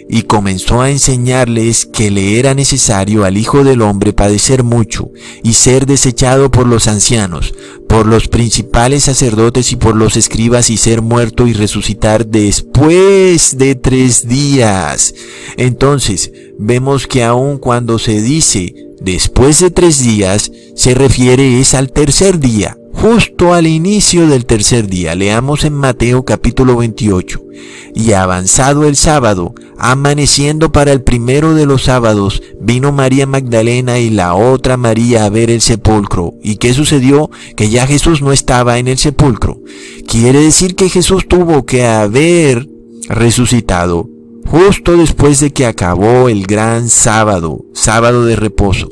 y 0.08 0.22
comenzó 0.22 0.80
a 0.80 0.90
enseñarles 0.90 1.86
que 1.86 2.10
le 2.10 2.38
era 2.38 2.54
necesario 2.54 3.24
al 3.24 3.36
Hijo 3.36 3.64
del 3.64 3.82
Hombre 3.82 4.12
padecer 4.12 4.62
mucho 4.62 5.10
y 5.42 5.54
ser 5.54 5.86
desechado 5.86 6.50
por 6.50 6.66
los 6.66 6.88
ancianos, 6.88 7.54
por 7.88 8.06
los 8.06 8.28
principales 8.28 9.04
sacerdotes 9.04 9.72
y 9.72 9.76
por 9.76 9.96
los 9.96 10.16
escribas 10.16 10.70
y 10.70 10.76
ser 10.76 11.02
muerto 11.02 11.46
y 11.46 11.52
resucitar 11.52 12.26
después 12.26 13.56
de 13.58 13.74
tres 13.74 14.28
días. 14.28 15.14
Entonces, 15.56 16.32
vemos 16.58 17.06
que 17.06 17.24
aun 17.24 17.58
cuando 17.58 17.98
se 17.98 18.20
dice 18.20 18.74
después 19.00 19.60
de 19.60 19.70
tres 19.70 20.02
días, 20.02 20.50
se 20.74 20.94
refiere 20.94 21.60
es 21.60 21.74
al 21.74 21.92
tercer 21.92 22.38
día 22.38 22.76
justo 22.92 23.54
al 23.54 23.66
inicio 23.66 24.26
del 24.26 24.46
tercer 24.46 24.86
día. 24.86 25.14
Leamos 25.14 25.64
en 25.64 25.74
Mateo 25.74 26.24
capítulo 26.24 26.76
28. 26.76 27.42
Y 27.94 28.12
avanzado 28.12 28.84
el 28.86 28.96
sábado, 28.96 29.54
amaneciendo 29.78 30.72
para 30.72 30.92
el 30.92 31.02
primero 31.02 31.54
de 31.54 31.66
los 31.66 31.84
sábados, 31.84 32.42
vino 32.60 32.92
María 32.92 33.26
Magdalena 33.26 33.98
y 33.98 34.10
la 34.10 34.34
otra 34.34 34.76
María 34.76 35.24
a 35.24 35.30
ver 35.30 35.50
el 35.50 35.60
sepulcro. 35.60 36.34
¿Y 36.42 36.56
qué 36.56 36.72
sucedió? 36.72 37.30
Que 37.56 37.68
ya 37.68 37.86
Jesús 37.86 38.22
no 38.22 38.32
estaba 38.32 38.78
en 38.78 38.88
el 38.88 38.98
sepulcro. 38.98 39.60
Quiere 40.06 40.40
decir 40.40 40.74
que 40.74 40.88
Jesús 40.88 41.26
tuvo 41.28 41.66
que 41.66 41.84
haber 41.84 42.68
resucitado 43.08 44.08
justo 44.52 44.98
después 44.98 45.40
de 45.40 45.50
que 45.50 45.64
acabó 45.64 46.28
el 46.28 46.46
gran 46.46 46.90
sábado, 46.90 47.64
sábado 47.72 48.26
de 48.26 48.36
reposo. 48.36 48.90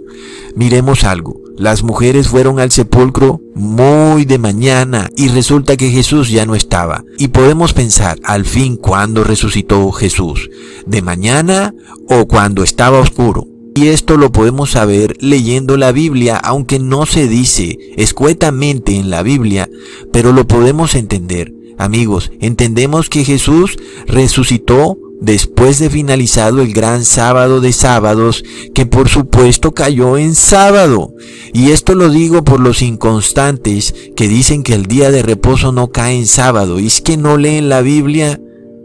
Miremos 0.56 1.04
algo. 1.04 1.38
Las 1.58 1.82
mujeres 1.82 2.28
fueron 2.28 2.58
al 2.58 2.70
sepulcro 2.70 3.42
muy 3.54 4.24
de 4.24 4.38
mañana 4.38 5.10
y 5.18 5.28
resulta 5.28 5.76
que 5.76 5.90
Jesús 5.90 6.30
ya 6.30 6.46
no 6.46 6.54
estaba. 6.54 7.04
Y 7.18 7.28
podemos 7.28 7.74
pensar, 7.74 8.18
al 8.24 8.46
fin, 8.46 8.76
¿cuándo 8.76 9.22
resucitó 9.22 9.92
Jesús? 9.92 10.48
¿De 10.86 11.02
mañana 11.02 11.74
o 12.08 12.26
cuando 12.26 12.62
estaba 12.62 12.98
oscuro? 12.98 13.46
Y 13.74 13.88
esto 13.88 14.16
lo 14.16 14.32
podemos 14.32 14.70
saber 14.70 15.18
leyendo 15.20 15.76
la 15.76 15.92
Biblia, 15.92 16.38
aunque 16.38 16.78
no 16.78 17.04
se 17.04 17.28
dice 17.28 17.76
escuetamente 17.98 18.96
en 18.96 19.10
la 19.10 19.22
Biblia, 19.22 19.68
pero 20.10 20.32
lo 20.32 20.46
podemos 20.46 20.94
entender. 20.94 21.52
Amigos, 21.76 22.32
entendemos 22.40 23.10
que 23.10 23.24
Jesús 23.24 23.76
resucitó 24.06 24.96
después 25.20 25.78
de 25.78 25.90
finalizado 25.90 26.62
el 26.62 26.72
gran 26.72 27.04
sábado 27.04 27.60
de 27.60 27.72
sábados, 27.72 28.42
que 28.74 28.86
por 28.86 29.08
supuesto 29.08 29.72
cayó 29.72 30.16
en 30.16 30.34
sábado. 30.34 31.14
Y 31.52 31.70
esto 31.70 31.94
lo 31.94 32.08
digo 32.08 32.42
por 32.42 32.60
los 32.60 32.82
inconstantes 32.82 33.94
que 34.16 34.28
dicen 34.28 34.62
que 34.62 34.74
el 34.74 34.86
día 34.86 35.10
de 35.10 35.22
reposo 35.22 35.72
no 35.72 35.92
cae 35.92 36.16
en 36.16 36.26
sábado. 36.26 36.80
¿Y 36.80 36.86
es 36.86 37.00
que 37.00 37.16
no 37.16 37.36
leen 37.36 37.68
la 37.68 37.82
Biblia? 37.82 38.40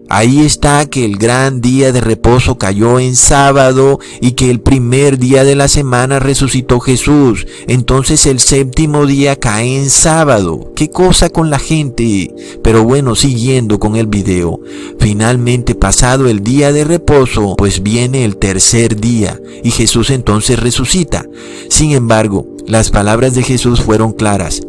Ahí 0.07 0.45
está 0.45 0.85
que 0.85 1.03
el 1.03 1.17
gran 1.17 1.61
día 1.61 1.91
de 1.91 1.99
reposo 1.99 2.59
cayó 2.59 2.99
en 2.99 3.15
sábado 3.15 3.99
y 4.21 4.33
que 4.33 4.51
el 4.51 4.59
primer 4.59 5.17
día 5.17 5.43
de 5.43 5.55
la 5.55 5.67
semana 5.67 6.19
resucitó 6.19 6.79
Jesús. 6.79 7.47
Entonces 7.67 8.27
el 8.27 8.39
séptimo 8.39 9.07
día 9.07 9.35
cae 9.35 9.77
en 9.77 9.89
sábado. 9.89 10.71
¿Qué 10.75 10.91
cosa 10.91 11.29
con 11.29 11.49
la 11.49 11.57
gente? 11.57 12.31
Pero 12.63 12.83
bueno, 12.83 13.15
siguiendo 13.15 13.79
con 13.79 13.95
el 13.95 14.05
video. 14.05 14.59
Finalmente 14.99 15.73
pasado 15.73 16.29
el 16.29 16.43
día 16.43 16.71
de 16.71 16.83
reposo, 16.83 17.55
pues 17.57 17.81
viene 17.81 18.25
el 18.25 18.37
tercer 18.37 18.99
día 18.99 19.41
y 19.63 19.71
Jesús 19.71 20.11
entonces 20.11 20.59
resucita. 20.59 21.25
Sin 21.67 21.93
embargo, 21.93 22.45
las 22.67 22.91
palabras 22.91 23.33
de 23.33 23.41
Jesús 23.41 23.81
fueron 23.81 24.13
claras. 24.13 24.61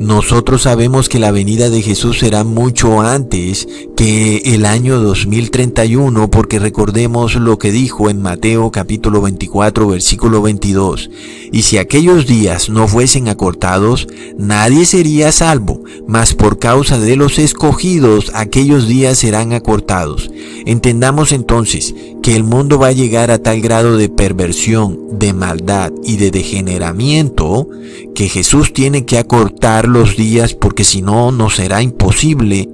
Nosotros 0.00 0.62
sabemos 0.62 1.08
que 1.08 1.18
la 1.18 1.32
venida 1.32 1.70
de 1.70 1.82
Jesús 1.82 2.20
será 2.20 2.44
mucho 2.44 3.00
antes 3.00 3.66
que 3.96 4.36
el 4.44 4.64
año 4.64 5.00
2031 5.00 6.30
porque 6.30 6.60
recordemos 6.60 7.34
lo 7.34 7.58
que 7.58 7.72
dijo 7.72 8.08
en 8.08 8.22
Mateo 8.22 8.70
capítulo 8.70 9.20
24 9.22 9.88
versículo 9.88 10.40
22. 10.40 11.10
Y 11.50 11.62
si 11.62 11.78
aquellos 11.78 12.28
días 12.28 12.68
no 12.68 12.86
fuesen 12.86 13.26
acortados, 13.26 14.06
nadie 14.38 14.84
sería 14.84 15.32
salvo, 15.32 15.82
mas 16.06 16.32
por 16.32 16.60
causa 16.60 17.00
de 17.00 17.16
los 17.16 17.40
escogidos 17.40 18.30
aquellos 18.34 18.86
días 18.86 19.18
serán 19.18 19.52
acortados. 19.52 20.30
Entendamos 20.64 21.32
entonces 21.32 21.92
que 22.22 22.36
el 22.36 22.44
mundo 22.44 22.78
va 22.78 22.88
a 22.88 22.92
llegar 22.92 23.32
a 23.32 23.38
tal 23.38 23.60
grado 23.60 23.96
de 23.96 24.08
perversión, 24.08 25.18
de 25.18 25.32
maldad 25.32 25.90
y 26.04 26.18
de 26.18 26.30
degeneramiento 26.30 27.68
que 28.14 28.28
Jesús 28.28 28.72
tiene 28.72 29.04
que 29.04 29.18
acortar 29.18 29.87
los 29.88 30.16
días 30.16 30.54
porque 30.54 30.84
si 30.84 31.02
no 31.02 31.32
nos 31.32 31.56
será 31.56 31.82
imposible 31.82 32.68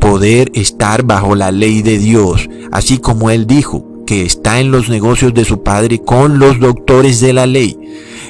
poder 0.00 0.50
estar 0.54 1.02
bajo 1.04 1.34
la 1.34 1.52
ley 1.52 1.82
de 1.82 1.98
Dios, 1.98 2.48
así 2.72 2.98
como 2.98 3.30
él 3.30 3.46
dijo 3.46 4.04
que 4.06 4.24
está 4.24 4.58
en 4.58 4.72
los 4.72 4.88
negocios 4.88 5.34
de 5.34 5.44
su 5.44 5.62
padre 5.62 6.00
con 6.00 6.38
los 6.38 6.58
doctores 6.58 7.20
de 7.20 7.32
la 7.32 7.46
ley. 7.46 7.78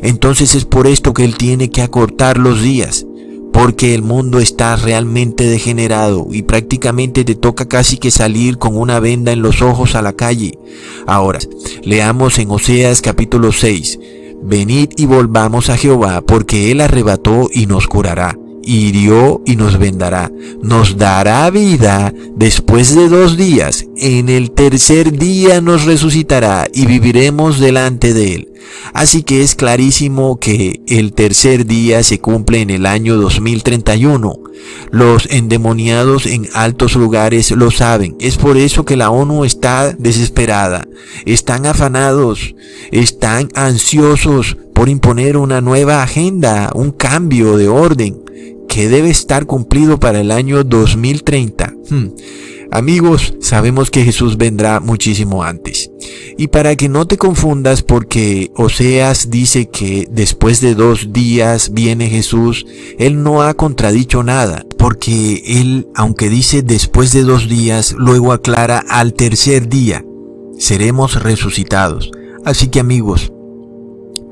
Entonces 0.02 0.54
es 0.54 0.64
por 0.64 0.87
esto 0.87 1.14
que 1.14 1.25
él 1.25 1.37
tiene 1.37 1.71
que 1.71 1.83
acortar 1.83 2.38
los 2.38 2.61
días, 2.61 3.07
porque 3.52 3.95
el 3.95 4.02
mundo 4.02 4.40
está 4.40 4.76
realmente 4.76 5.45
degenerado 5.45 6.26
y 6.30 6.42
prácticamente 6.42 7.25
te 7.25 7.35
toca 7.35 7.66
casi 7.66 7.97
que 7.97 8.11
salir 8.11 8.59
con 8.59 8.76
una 8.76 9.00
venda 9.00 9.33
en 9.33 9.42
los 9.42 9.62
ojos 9.62 9.95
a 9.95 10.02
la 10.02 10.12
calle. 10.12 10.59
Ahora, 11.07 11.38
leamos 11.83 12.38
en 12.38 12.50
Oseas 12.50 13.00
capítulo 13.00 13.52
6. 13.52 13.99
Venid 14.42 14.90
y 14.97 15.06
volvamos 15.06 15.70
a 15.70 15.76
Jehová, 15.76 16.23
porque 16.23 16.70
Él 16.70 16.80
arrebató 16.80 17.49
y 17.52 17.66
nos 17.66 17.87
curará 17.87 18.37
hirió 18.62 19.42
y 19.47 19.56
nos 19.56 19.78
vendará, 19.78 20.30
nos 20.62 20.97
dará 20.97 21.49
vida 21.50 22.12
después 22.37 22.94
de 22.94 23.09
dos 23.09 23.37
días, 23.37 23.87
en 23.97 24.28
el 24.28 24.50
tercer 24.52 25.12
día 25.18 25.61
nos 25.61 25.85
resucitará 25.85 26.68
y 26.73 26.87
viviremos 26.87 27.59
delante 27.59 28.14
de 28.14 28.35
él. 28.35 28.50
Así 28.93 29.23
que 29.23 29.43
es 29.43 29.55
clarísimo 29.55 30.38
que 30.38 30.81
el 30.87 31.12
tercer 31.12 31.67
día 31.67 32.02
se 32.02 32.21
cumple 32.21 32.61
en 32.61 32.71
el 32.71 32.87
año 32.87 33.17
2031. 33.17 34.40
Los 34.90 35.26
endemoniados 35.31 36.26
en 36.26 36.49
altos 36.52 36.97
lugares 36.97 37.50
lo 37.52 37.71
saben. 37.71 38.17
Es 38.21 38.37
por 38.37 38.57
eso 38.57 38.85
que 38.85 38.97
la 38.97 39.11
ONU 39.11 39.45
está 39.45 39.93
desesperada. 39.93 40.87
Están 41.26 41.67
afanados, 41.67 42.55
están 42.90 43.49
ansiosos 43.55 44.57
por 44.75 44.88
imponer 44.88 45.37
una 45.37 45.61
nueva 45.61 46.02
agenda, 46.02 46.71
un 46.75 46.90
cambio 46.90 47.57
de 47.57 47.69
orden 47.69 48.23
que 48.69 48.88
debe 48.88 49.11
estar 49.11 49.47
cumplido 49.47 49.99
para 49.99 50.21
el 50.21 50.31
año 50.31 50.62
2030. 50.64 51.75
Hmm. 51.90 52.09
Amigos, 52.73 53.35
sabemos 53.41 53.91
que 53.91 54.05
Jesús 54.05 54.37
vendrá 54.37 54.79
muchísimo 54.79 55.43
antes. 55.43 55.91
Y 56.39 56.49
para 56.49 56.77
que 56.77 56.89
no 56.89 57.05
te 57.05 57.17
confundas 57.19 57.83
porque 57.83 58.53
Oseas 58.55 59.29
dice 59.29 59.69
que 59.69 60.07
después 60.09 60.61
de 60.61 60.77
dos 60.77 61.12
días 61.12 61.73
viene 61.73 62.09
Jesús, 62.09 62.65
él 62.99 63.25
no 63.25 63.43
ha 63.43 63.55
contradicho 63.55 64.23
nada, 64.23 64.65
porque 64.79 65.43
él, 65.47 65.89
aunque 65.97 66.29
dice 66.29 66.62
después 66.62 67.12
de 67.12 67.23
dos 67.25 67.49
días, 67.49 67.93
luego 67.99 68.33
aclara 68.33 68.85
al 68.89 69.15
tercer 69.15 69.69
día, 69.69 70.05
seremos 70.57 71.21
resucitados. 71.21 72.12
Así 72.45 72.69
que 72.69 72.79
amigos, 72.79 73.33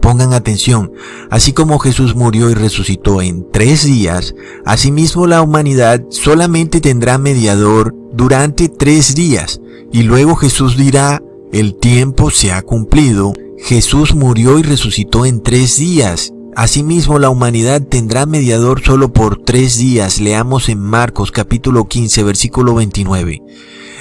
Pongan 0.08 0.32
atención, 0.32 0.90
así 1.28 1.52
como 1.52 1.78
Jesús 1.78 2.14
murió 2.14 2.48
y 2.48 2.54
resucitó 2.54 3.20
en 3.20 3.44
tres 3.52 3.84
días, 3.84 4.34
asimismo 4.64 5.26
la 5.26 5.42
humanidad 5.42 6.02
solamente 6.08 6.80
tendrá 6.80 7.18
mediador 7.18 7.94
durante 8.14 8.70
tres 8.70 9.14
días, 9.14 9.60
y 9.92 10.04
luego 10.04 10.34
Jesús 10.34 10.78
dirá, 10.78 11.22
el 11.52 11.74
tiempo 11.74 12.30
se 12.30 12.52
ha 12.52 12.62
cumplido, 12.62 13.34
Jesús 13.58 14.14
murió 14.14 14.58
y 14.58 14.62
resucitó 14.62 15.26
en 15.26 15.42
tres 15.42 15.76
días. 15.76 16.32
Asimismo 16.56 17.18
la 17.18 17.28
humanidad 17.28 17.82
tendrá 17.82 18.24
mediador 18.24 18.82
solo 18.82 19.12
por 19.12 19.44
tres 19.44 19.76
días. 19.76 20.22
Leamos 20.22 20.70
en 20.70 20.80
Marcos 20.80 21.30
capítulo 21.32 21.86
15 21.86 22.22
versículo 22.22 22.74
29. 22.76 23.42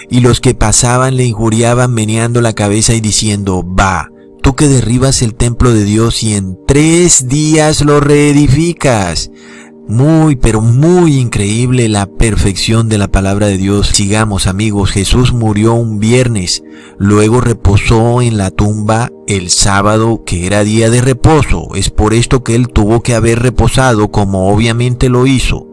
Y 0.09 0.21
los 0.21 0.39
que 0.39 0.55
pasaban 0.55 1.17
le 1.17 1.25
injuriaban 1.25 1.93
meneando 1.93 2.39
la 2.39 2.53
cabeza 2.53 2.93
y 2.93 3.01
diciendo, 3.01 3.61
va, 3.61 4.09
Tú 4.41 4.56
que 4.56 4.67
derribas 4.67 5.22
el 5.22 5.36
templo 5.36 5.74
de 5.74 5.84
Dios 5.84 6.24
y 6.24 6.36
en 6.36 6.58
tres 6.67 7.27
días 7.27 7.82
lo 7.82 8.00
reedificas. 8.00 9.32
Muy, 9.88 10.36
pero 10.36 10.60
muy 10.60 11.17
increíble 11.17 11.88
la 11.88 12.08
perfección 12.08 12.89
de 12.89 12.98
la 12.98 13.08
palabra 13.08 13.48
de 13.48 13.58
Dios. 13.58 13.88
Sigamos 13.88 14.46
amigos, 14.46 14.91
Jesús 14.91 15.32
murió 15.32 15.75
un 15.75 16.00
viernes, 16.00 16.62
luego 16.98 17.39
reposó 17.39 18.22
en 18.22 18.36
la 18.36 18.51
tumba 18.51 19.12
el 19.27 19.50
sábado 19.50 20.24
que 20.25 20.46
era 20.46 20.65
día 20.65 20.89
de 20.89 21.00
reposo. 21.00 21.70
Es 21.75 21.89
por 21.89 22.13
esto 22.13 22.44
que 22.44 22.56
él 22.56 22.67
tuvo 22.67 23.01
que 23.01 23.15
haber 23.15 23.39
reposado 23.39 24.12
como 24.12 24.50
obviamente 24.50 25.08
lo 25.08 25.25
hizo. 25.25 25.67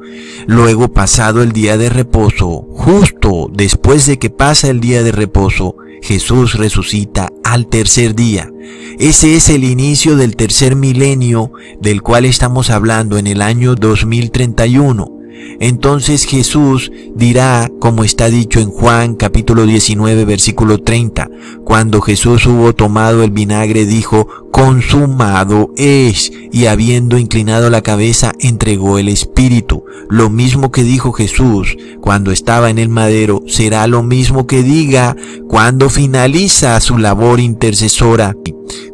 Luego 0.47 0.93
pasado 0.93 1.43
el 1.43 1.51
día 1.51 1.77
de 1.77 1.89
reposo, 1.89 2.67
justo 2.71 3.51
después 3.53 4.07
de 4.07 4.21
que 4.21 4.31
pasa 4.31 4.69
el 4.69 4.79
día 4.79 5.03
de 5.03 5.11
reposo, 5.11 5.75
Jesús 6.03 6.55
resucita 6.55 7.29
al 7.43 7.67
tercer 7.67 8.15
día. 8.15 8.51
Ese 8.99 9.35
es 9.37 9.49
el 9.49 9.65
inicio 9.65 10.17
del 10.17 10.37
tercer 10.37 10.77
milenio 10.77 11.51
del 11.81 12.03
cual 12.03 12.25
estamos 12.25 12.71
hablando 12.71 13.19
en 13.19 13.27
el 13.27 13.43
año 13.43 13.75
2031. 13.75 15.24
Entonces 15.61 16.25
Jesús 16.25 16.91
dirá, 17.15 17.71
como 17.81 18.05
está 18.05 18.29
dicho 18.29 18.61
en 18.61 18.71
Juan 18.71 19.15
capítulo 19.15 19.67
19 19.67 20.25
versículo 20.25 20.79
30, 20.79 21.31
cuando 21.65 22.01
Jesús 22.01 22.47
hubo 22.47 22.75
tomado 22.75 23.23
el 23.23 23.31
vinagre 23.31 23.87
dijo, 23.87 24.29
consumado 24.51 25.73
es, 25.77 26.33
y 26.53 26.67
habiendo 26.67 27.19
inclinado 27.19 27.71
la 27.71 27.83
cabeza 27.83 28.33
entregó 28.39 28.99
el 28.99 29.09
Espíritu. 29.09 29.85
Lo 30.09 30.31
mismo 30.31 30.71
que 30.71 30.83
dijo 30.83 31.13
Jesús 31.13 31.77
cuando 32.01 32.31
estaba 32.31 32.71
en 32.71 32.79
el 32.79 32.89
madero, 32.89 33.43
será 33.47 33.87
lo 33.87 34.03
mismo 34.03 34.47
que 34.47 34.63
diga 34.63 35.17
cuando 35.49 35.89
finaliza 35.89 36.81
su 36.81 36.99
labor 36.99 37.41
intercesora. 37.41 38.37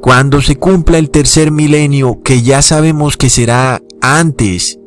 Cuando 0.01 0.41
se 0.41 0.57
cumpla 0.57 0.99
el 0.99 1.11
tercer 1.11 1.51
milenio, 1.51 2.21
que 2.23 2.43
ya 2.43 2.63
sabemos 2.63 3.17
que 3.17 3.31
será 3.31 3.83
antes 4.01 4.80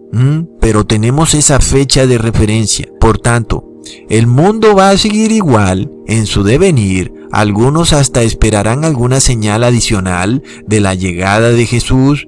pero 0.60 0.86
tenemos 0.86 1.34
esa 1.34 1.60
fecha 1.60 2.06
de 2.06 2.18
referencia. 2.18 2.88
Por 3.00 3.18
tanto, 3.18 3.66
el 4.10 4.28
mundo 4.28 4.76
va 4.76 4.92
a 4.92 4.98
seguir 4.98 5.32
igual 5.32 5.92
en 6.08 6.26
su 6.26 6.44
devenir. 6.44 7.14
Algunos 7.32 7.94
hasta 7.94 8.22
esperarán 8.22 8.86
alguna 8.86 9.20
señal 9.20 9.64
adicional 9.64 10.44
de 10.68 10.80
la 10.80 10.94
llegada 10.94 11.50
de 11.50 11.66
Jesús. 11.66 12.28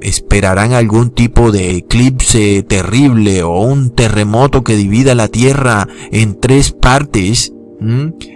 Esperarán 0.00 0.72
algún 0.72 1.10
tipo 1.10 1.52
de 1.52 1.76
eclipse 1.76 2.62
terrible 2.62 3.42
o 3.42 3.60
un 3.60 3.90
terremoto 3.94 4.64
que 4.64 4.76
divida 4.76 5.14
la 5.14 5.28
tierra 5.28 5.86
en 6.10 6.38
tres 6.40 6.72
partes. 6.72 7.52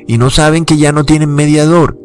Y 0.07 0.19
no 0.19 0.31
saben 0.31 0.64
que 0.64 0.77
ya 0.77 0.92
no 0.92 1.05
tienen 1.05 1.35
mediador. 1.35 1.99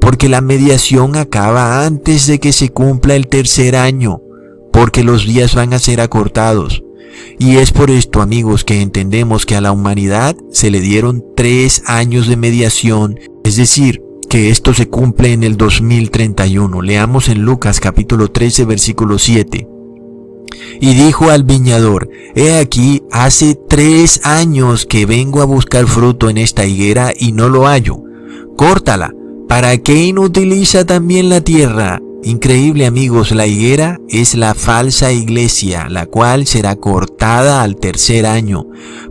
Porque 0.00 0.28
la 0.28 0.40
mediación 0.40 1.16
acaba 1.16 1.84
antes 1.84 2.26
de 2.26 2.38
que 2.38 2.52
se 2.52 2.68
cumpla 2.68 3.16
el 3.16 3.26
tercer 3.26 3.76
año 3.76 4.20
porque 4.76 5.02
los 5.02 5.24
días 5.24 5.54
van 5.54 5.72
a 5.72 5.78
ser 5.78 6.02
acortados. 6.02 6.84
Y 7.38 7.56
es 7.56 7.72
por 7.72 7.90
esto, 7.90 8.20
amigos, 8.20 8.62
que 8.62 8.82
entendemos 8.82 9.46
que 9.46 9.56
a 9.56 9.62
la 9.62 9.72
humanidad 9.72 10.36
se 10.50 10.70
le 10.70 10.80
dieron 10.80 11.24
tres 11.34 11.82
años 11.86 12.28
de 12.28 12.36
mediación, 12.36 13.18
es 13.42 13.56
decir, 13.56 14.02
que 14.28 14.50
esto 14.50 14.74
se 14.74 14.86
cumple 14.86 15.32
en 15.32 15.44
el 15.44 15.56
2031. 15.56 16.82
Leamos 16.82 17.30
en 17.30 17.40
Lucas 17.40 17.80
capítulo 17.80 18.30
13, 18.30 18.66
versículo 18.66 19.18
7. 19.18 19.66
Y 20.82 20.92
dijo 20.92 21.30
al 21.30 21.44
viñador, 21.44 22.10
He 22.34 22.58
aquí, 22.58 23.02
hace 23.10 23.58
tres 23.70 24.20
años 24.24 24.84
que 24.84 25.06
vengo 25.06 25.40
a 25.40 25.46
buscar 25.46 25.86
fruto 25.86 26.28
en 26.28 26.36
esta 26.36 26.66
higuera 26.66 27.14
y 27.18 27.32
no 27.32 27.48
lo 27.48 27.62
hallo. 27.62 28.02
Córtala, 28.58 29.14
¿para 29.48 29.78
qué 29.78 30.04
inutiliza 30.04 30.84
también 30.84 31.30
la 31.30 31.40
tierra? 31.40 32.02
Increíble 32.26 32.86
amigos, 32.86 33.30
la 33.30 33.46
higuera 33.46 34.00
es 34.08 34.34
la 34.34 34.54
falsa 34.54 35.12
iglesia, 35.12 35.86
la 35.88 36.06
cual 36.06 36.48
será 36.48 36.74
cortada 36.74 37.62
al 37.62 37.76
tercer 37.76 38.26
año, 38.26 38.66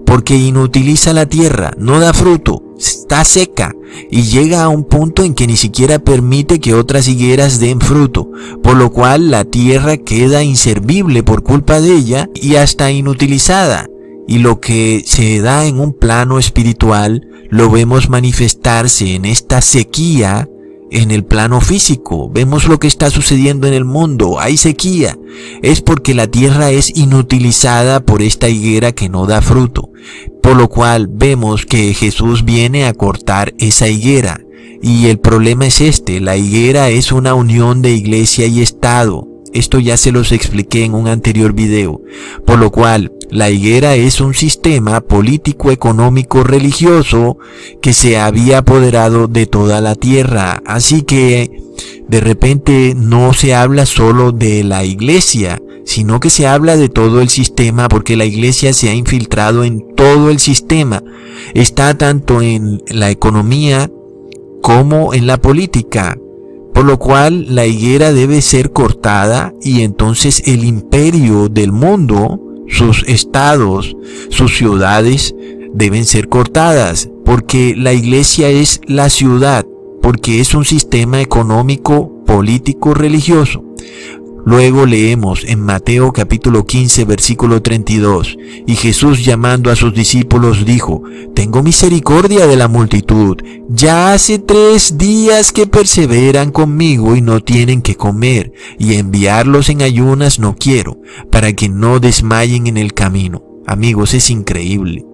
porque 0.05 0.35
inutiliza 0.35 1.13
la 1.13 1.25
tierra, 1.25 1.71
no 1.77 2.01
da 2.01 2.13
fruto, 2.13 2.61
está 2.77 3.23
seca 3.23 3.73
y 4.11 4.23
llega 4.23 4.63
a 4.63 4.67
un 4.67 4.83
punto 4.83 5.23
en 5.23 5.33
que 5.33 5.47
ni 5.47 5.55
siquiera 5.55 5.99
permite 5.99 6.59
que 6.59 6.73
otras 6.73 7.07
higueras 7.07 7.61
den 7.61 7.79
fruto, 7.79 8.29
por 8.61 8.75
lo 8.75 8.91
cual 8.91 9.31
la 9.31 9.45
tierra 9.45 9.95
queda 9.95 10.43
inservible 10.43 11.23
por 11.23 11.41
culpa 11.41 11.79
de 11.79 11.93
ella 11.93 12.29
y 12.33 12.55
hasta 12.55 12.91
inutilizada. 12.91 13.87
Y 14.27 14.39
lo 14.39 14.59
que 14.59 15.03
se 15.05 15.39
da 15.39 15.65
en 15.65 15.79
un 15.79 15.93
plano 15.93 16.37
espiritual 16.37 17.25
lo 17.49 17.69
vemos 17.69 18.09
manifestarse 18.09 19.15
en 19.15 19.23
esta 19.23 19.61
sequía 19.61 20.49
en 20.91 21.11
el 21.11 21.23
plano 21.23 21.61
físico. 21.61 22.29
Vemos 22.29 22.67
lo 22.67 22.79
que 22.79 22.87
está 22.87 23.09
sucediendo 23.09 23.67
en 23.67 23.73
el 23.73 23.85
mundo. 23.85 24.39
Hay 24.39 24.57
sequía. 24.57 25.17
Es 25.61 25.81
porque 25.81 26.13
la 26.13 26.27
tierra 26.27 26.71
es 26.71 26.95
inutilizada 26.95 27.99
por 28.01 28.21
esta 28.21 28.49
higuera 28.49 28.91
que 28.91 29.09
no 29.09 29.25
da 29.25 29.41
fruto. 29.41 29.89
Por 30.41 30.55
lo 30.55 30.69
cual 30.69 31.07
vemos 31.09 31.65
que 31.65 31.93
Jesús 31.93 32.45
viene 32.45 32.85
a 32.85 32.93
cortar 32.93 33.53
esa 33.57 33.87
higuera. 33.87 34.39
Y 34.81 35.07
el 35.07 35.19
problema 35.19 35.65
es 35.65 35.81
este. 35.81 36.19
La 36.19 36.37
higuera 36.37 36.89
es 36.89 37.11
una 37.11 37.33
unión 37.33 37.81
de 37.81 37.91
iglesia 37.91 38.45
y 38.45 38.61
Estado. 38.61 39.27
Esto 39.53 39.79
ya 39.79 39.95
se 39.95 40.11
los 40.11 40.33
expliqué 40.33 40.83
en 40.83 40.93
un 40.93 41.07
anterior 41.07 41.53
video. 41.53 42.01
Por 42.45 42.59
lo 42.59 42.71
cual, 42.71 43.11
la 43.29 43.49
higuera 43.49 43.95
es 43.95 44.21
un 44.21 44.33
sistema 44.33 45.01
político, 45.01 45.71
económico, 45.71 46.43
religioso 46.43 47.37
que 47.81 47.93
se 47.93 48.17
había 48.17 48.59
apoderado 48.59 49.27
de 49.27 49.45
toda 49.45 49.81
la 49.81 49.95
tierra. 49.95 50.61
Así 50.65 51.01
que 51.01 51.51
de 52.07 52.19
repente 52.19 52.93
no 52.95 53.33
se 53.33 53.55
habla 53.55 53.85
solo 53.85 54.31
de 54.31 54.63
la 54.63 54.85
iglesia, 54.85 55.61
sino 55.85 56.19
que 56.19 56.29
se 56.29 56.47
habla 56.47 56.77
de 56.77 56.89
todo 56.89 57.21
el 57.21 57.29
sistema 57.29 57.87
porque 57.87 58.15
la 58.15 58.25
iglesia 58.25 58.73
se 58.73 58.89
ha 58.89 58.93
infiltrado 58.93 59.63
en 59.63 59.83
todo 59.95 60.29
el 60.29 60.39
sistema. 60.39 61.03
Está 61.53 61.97
tanto 61.97 62.41
en 62.41 62.81
la 62.87 63.09
economía 63.09 63.89
como 64.61 65.13
en 65.13 65.27
la 65.27 65.37
política. 65.37 66.17
Por 66.73 66.85
lo 66.85 66.99
cual 66.99 67.55
la 67.55 67.65
higuera 67.65 68.11
debe 68.11 68.41
ser 68.41 68.71
cortada 68.71 69.53
y 69.61 69.81
entonces 69.81 70.43
el 70.45 70.65
imperio 70.65 71.47
del 71.47 71.71
mundo 71.71 72.41
sus 72.67 73.03
estados, 73.07 73.95
sus 74.29 74.57
ciudades 74.57 75.35
deben 75.73 76.05
ser 76.05 76.29
cortadas, 76.29 77.09
porque 77.25 77.75
la 77.77 77.93
iglesia 77.93 78.49
es 78.49 78.81
la 78.85 79.09
ciudad, 79.09 79.65
porque 80.01 80.39
es 80.39 80.53
un 80.53 80.65
sistema 80.65 81.21
económico, 81.21 82.23
político, 82.25 82.93
religioso. 82.93 83.63
Luego 84.45 84.85
leemos 84.85 85.43
en 85.43 85.59
Mateo 85.59 86.13
capítulo 86.13 86.67
15 86.67 87.05
versículo 87.05 87.63
32, 87.63 88.37
y 88.67 88.75
Jesús 88.75 89.25
llamando 89.25 89.71
a 89.71 89.75
sus 89.75 89.91
discípulos 89.91 90.65
dijo, 90.65 91.01
Tengo 91.33 91.63
misericordia 91.63 92.45
de 92.45 92.55
la 92.55 92.67
multitud, 92.67 93.37
ya 93.69 94.13
hace 94.13 94.37
tres 94.37 94.99
días 94.99 95.51
que 95.51 95.65
perseveran 95.65 96.51
conmigo 96.51 97.15
y 97.15 97.21
no 97.21 97.39
tienen 97.39 97.81
que 97.81 97.95
comer, 97.95 98.53
y 98.77 98.93
enviarlos 98.93 99.69
en 99.69 99.81
ayunas 99.81 100.37
no 100.37 100.55
quiero, 100.55 100.99
para 101.31 101.53
que 101.53 101.67
no 101.67 101.99
desmayen 101.99 102.67
en 102.67 102.77
el 102.77 102.93
camino. 102.93 103.43
Amigos, 103.65 104.13
es 104.13 104.29
increíble. 104.29 105.07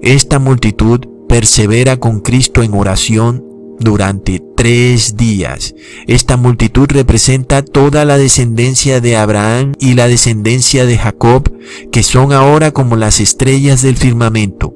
Esta 0.00 0.38
multitud 0.38 1.00
persevera 1.28 1.98
con 1.98 2.20
Cristo 2.20 2.62
en 2.62 2.72
oración 2.72 3.51
durante 3.82 4.40
tres 4.56 5.16
días. 5.16 5.74
Esta 6.06 6.36
multitud 6.36 6.86
representa 6.88 7.62
toda 7.62 8.04
la 8.04 8.18
descendencia 8.18 9.00
de 9.00 9.16
Abraham 9.16 9.72
y 9.78 9.94
la 9.94 10.08
descendencia 10.08 10.86
de 10.86 10.98
Jacob, 10.98 11.52
que 11.90 12.02
son 12.02 12.32
ahora 12.32 12.72
como 12.72 12.96
las 12.96 13.20
estrellas 13.20 13.82
del 13.82 13.96
firmamento. 13.96 14.74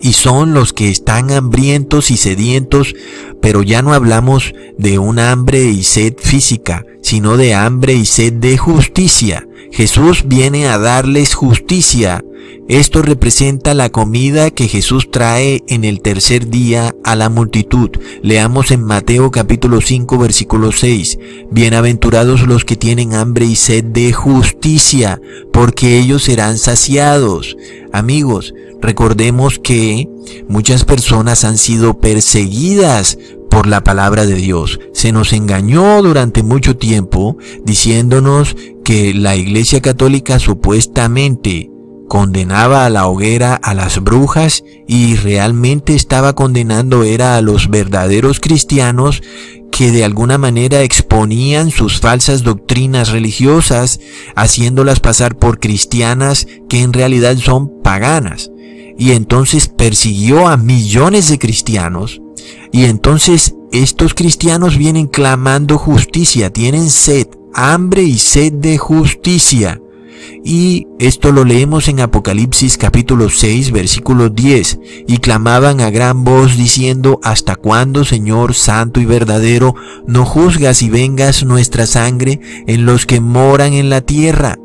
Y 0.00 0.12
son 0.12 0.52
los 0.52 0.72
que 0.72 0.90
están 0.90 1.30
hambrientos 1.30 2.10
y 2.10 2.16
sedientos, 2.16 2.94
pero 3.40 3.62
ya 3.62 3.80
no 3.80 3.94
hablamos 3.94 4.52
de 4.76 4.98
un 4.98 5.18
hambre 5.18 5.64
y 5.64 5.82
sed 5.82 6.14
física, 6.18 6.84
sino 7.02 7.36
de 7.36 7.54
hambre 7.54 7.94
y 7.94 8.04
sed 8.04 8.34
de 8.34 8.58
justicia. 8.58 9.46
Jesús 9.72 10.24
viene 10.26 10.68
a 10.68 10.78
darles 10.78 11.34
justicia, 11.34 12.22
esto 12.66 13.02
representa 13.02 13.74
la 13.74 13.90
comida 13.90 14.50
que 14.50 14.68
Jesús 14.68 15.10
trae 15.10 15.62
en 15.68 15.84
el 15.84 16.00
tercer 16.00 16.48
día 16.48 16.94
a 17.04 17.14
la 17.14 17.28
multitud. 17.28 17.90
Leamos 18.22 18.70
en 18.70 18.82
Mateo 18.82 19.30
capítulo 19.30 19.82
5 19.82 20.16
versículo 20.16 20.72
6. 20.72 21.18
Bienaventurados 21.50 22.46
los 22.46 22.64
que 22.64 22.76
tienen 22.76 23.12
hambre 23.12 23.44
y 23.44 23.56
sed 23.56 23.84
de 23.84 24.14
justicia, 24.14 25.20
porque 25.52 25.98
ellos 25.98 26.22
serán 26.22 26.56
saciados. 26.56 27.54
Amigos, 27.92 28.54
recordemos 28.80 29.58
que 29.58 30.08
muchas 30.48 30.86
personas 30.86 31.44
han 31.44 31.58
sido 31.58 31.98
perseguidas 32.00 33.18
por 33.50 33.66
la 33.66 33.84
palabra 33.84 34.24
de 34.24 34.36
Dios. 34.36 34.80
Se 34.94 35.12
nos 35.12 35.34
engañó 35.34 36.02
durante 36.02 36.42
mucho 36.42 36.78
tiempo 36.78 37.36
diciéndonos 37.64 38.56
que 38.84 39.12
la 39.12 39.36
Iglesia 39.36 39.82
Católica 39.82 40.38
supuestamente 40.38 41.70
condenaba 42.08 42.84
a 42.84 42.90
la 42.90 43.06
hoguera 43.06 43.54
a 43.54 43.74
las 43.74 44.02
brujas 44.02 44.64
y 44.86 45.16
realmente 45.16 45.94
estaba 45.94 46.34
condenando 46.34 47.02
era 47.02 47.36
a 47.36 47.40
los 47.40 47.68
verdaderos 47.70 48.40
cristianos 48.40 49.22
que 49.74 49.90
de 49.90 50.04
alguna 50.04 50.38
manera 50.38 50.82
exponían 50.82 51.72
sus 51.72 51.98
falsas 51.98 52.44
doctrinas 52.44 53.10
religiosas, 53.10 53.98
haciéndolas 54.36 55.00
pasar 55.00 55.36
por 55.36 55.58
cristianas 55.58 56.46
que 56.68 56.82
en 56.82 56.92
realidad 56.92 57.36
son 57.38 57.82
paganas. 57.82 58.52
Y 58.96 59.10
entonces 59.12 59.66
persiguió 59.66 60.46
a 60.46 60.56
millones 60.56 61.28
de 61.28 61.40
cristianos. 61.40 62.22
Y 62.70 62.84
entonces 62.84 63.56
estos 63.72 64.14
cristianos 64.14 64.78
vienen 64.78 65.08
clamando 65.08 65.76
justicia, 65.76 66.50
tienen 66.50 66.88
sed, 66.88 67.26
hambre 67.52 68.04
y 68.04 68.18
sed 68.18 68.52
de 68.52 68.78
justicia. 68.78 69.80
Y 70.44 70.86
esto 70.98 71.32
lo 71.32 71.44
leemos 71.44 71.88
en 71.88 72.00
Apocalipsis 72.00 72.76
capítulo 72.76 73.30
6 73.30 73.70
versículo 73.70 74.28
10. 74.28 74.78
Y 75.06 75.18
clamaban 75.18 75.80
a 75.80 75.90
gran 75.90 76.24
voz 76.24 76.56
diciendo, 76.56 77.20
¿Hasta 77.22 77.56
cuándo, 77.56 78.04
Señor 78.04 78.54
Santo 78.54 79.00
y 79.00 79.06
verdadero, 79.06 79.74
no 80.06 80.24
juzgas 80.24 80.82
y 80.82 80.90
vengas 80.90 81.44
nuestra 81.44 81.86
sangre 81.86 82.40
en 82.66 82.86
los 82.86 83.06
que 83.06 83.20
moran 83.20 83.72
en 83.72 83.90
la 83.90 84.00
tierra? 84.00 84.58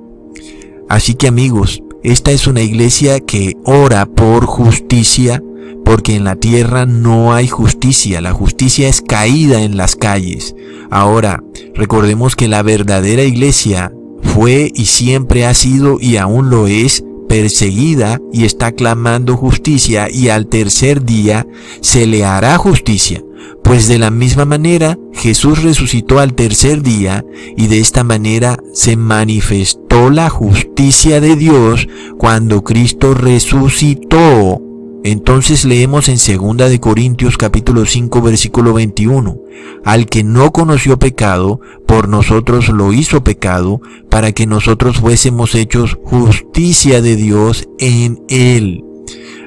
Así 0.90 1.14
que 1.14 1.28
amigos, 1.28 1.84
esta 2.04 2.32
es 2.32 2.48
una 2.48 2.62
iglesia 2.62 3.20
que 3.20 3.58
ora 3.66 4.06
por 4.06 4.46
justicia, 4.46 5.44
porque 5.86 6.16
en 6.16 6.24
la 6.24 6.36
tierra 6.36 6.86
no 6.86 7.34
hay 7.34 7.48
justicia, 7.48 8.22
la 8.22 8.32
justicia 8.32 8.88
es 8.88 9.02
caída 9.02 9.62
en 9.62 9.76
las 9.78 9.96
calles. 9.96 10.56
Ahora, 10.90 11.44
recordemos 11.76 12.36
que 12.36 12.48
la 12.48 12.64
verdadera 12.64 13.24
iglesia 13.24 13.92
fue 14.22 14.72
y 14.74 14.86
siempre 14.86 15.46
ha 15.46 15.54
sido 15.54 15.98
y 16.00 16.18
aún 16.18 16.50
lo 16.50 16.68
es 16.68 17.04
perseguida 17.28 18.20
y 18.34 18.46
está 18.46 18.72
clamando 18.72 19.38
justicia 19.38 20.08
y 20.12 20.30
al 20.30 20.48
tercer 20.48 21.06
día 21.06 21.48
se 21.82 22.08
le 22.08 22.26
hará 22.26 22.58
justicia. 22.58 23.24
Pues 23.64 23.88
de 23.88 24.00
la 24.00 24.10
misma 24.10 24.46
manera 24.46 24.98
Jesús 25.14 25.64
resucitó 25.64 26.20
al 26.20 26.34
tercer 26.34 26.82
día 26.82 27.24
y 27.56 27.68
de 27.68 27.80
esta 27.80 28.04
manera 28.04 28.58
se 28.74 28.98
manifestó 28.98 30.10
la 30.10 30.30
justicia 30.30 31.22
de 31.22 31.36
Dios 31.36 31.88
cuando 32.18 32.64
Cristo 32.64 33.14
resucitó 33.14 34.62
entonces 35.04 35.64
leemos 35.64 36.10
en 36.10 36.18
2 36.18 36.70
de 36.70 36.80
Corintios 36.80 37.38
capítulo 37.38 37.86
5 37.86 38.22
versículo 38.22 38.74
21, 38.74 39.40
al 39.86 40.08
que 40.08 40.24
no 40.24 40.52
conoció 40.52 41.00
pecado, 41.00 41.62
por 41.88 42.10
nosotros 42.10 42.70
lo 42.70 42.92
hizo 42.92 43.24
pecado, 43.24 43.82
para 44.10 44.34
que 44.34 44.46
nosotros 44.46 44.98
fuésemos 44.98 45.56
hechos 45.56 45.98
justicia 46.04 47.02
de 47.02 47.16
Dios 47.16 47.70
en 47.80 48.22
él. 48.28 48.84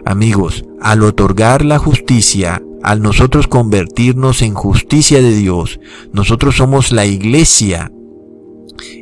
Amigos, 0.06 0.64
al 0.80 1.02
otorgar 1.02 1.64
la 1.64 1.78
justicia, 1.78 2.62
al 2.82 3.02
nosotros 3.02 3.46
convertirnos 3.46 4.42
en 4.42 4.54
justicia 4.54 5.20
de 5.20 5.34
Dios, 5.34 5.80
nosotros 6.12 6.56
somos 6.56 6.92
la 6.92 7.04
iglesia. 7.04 7.92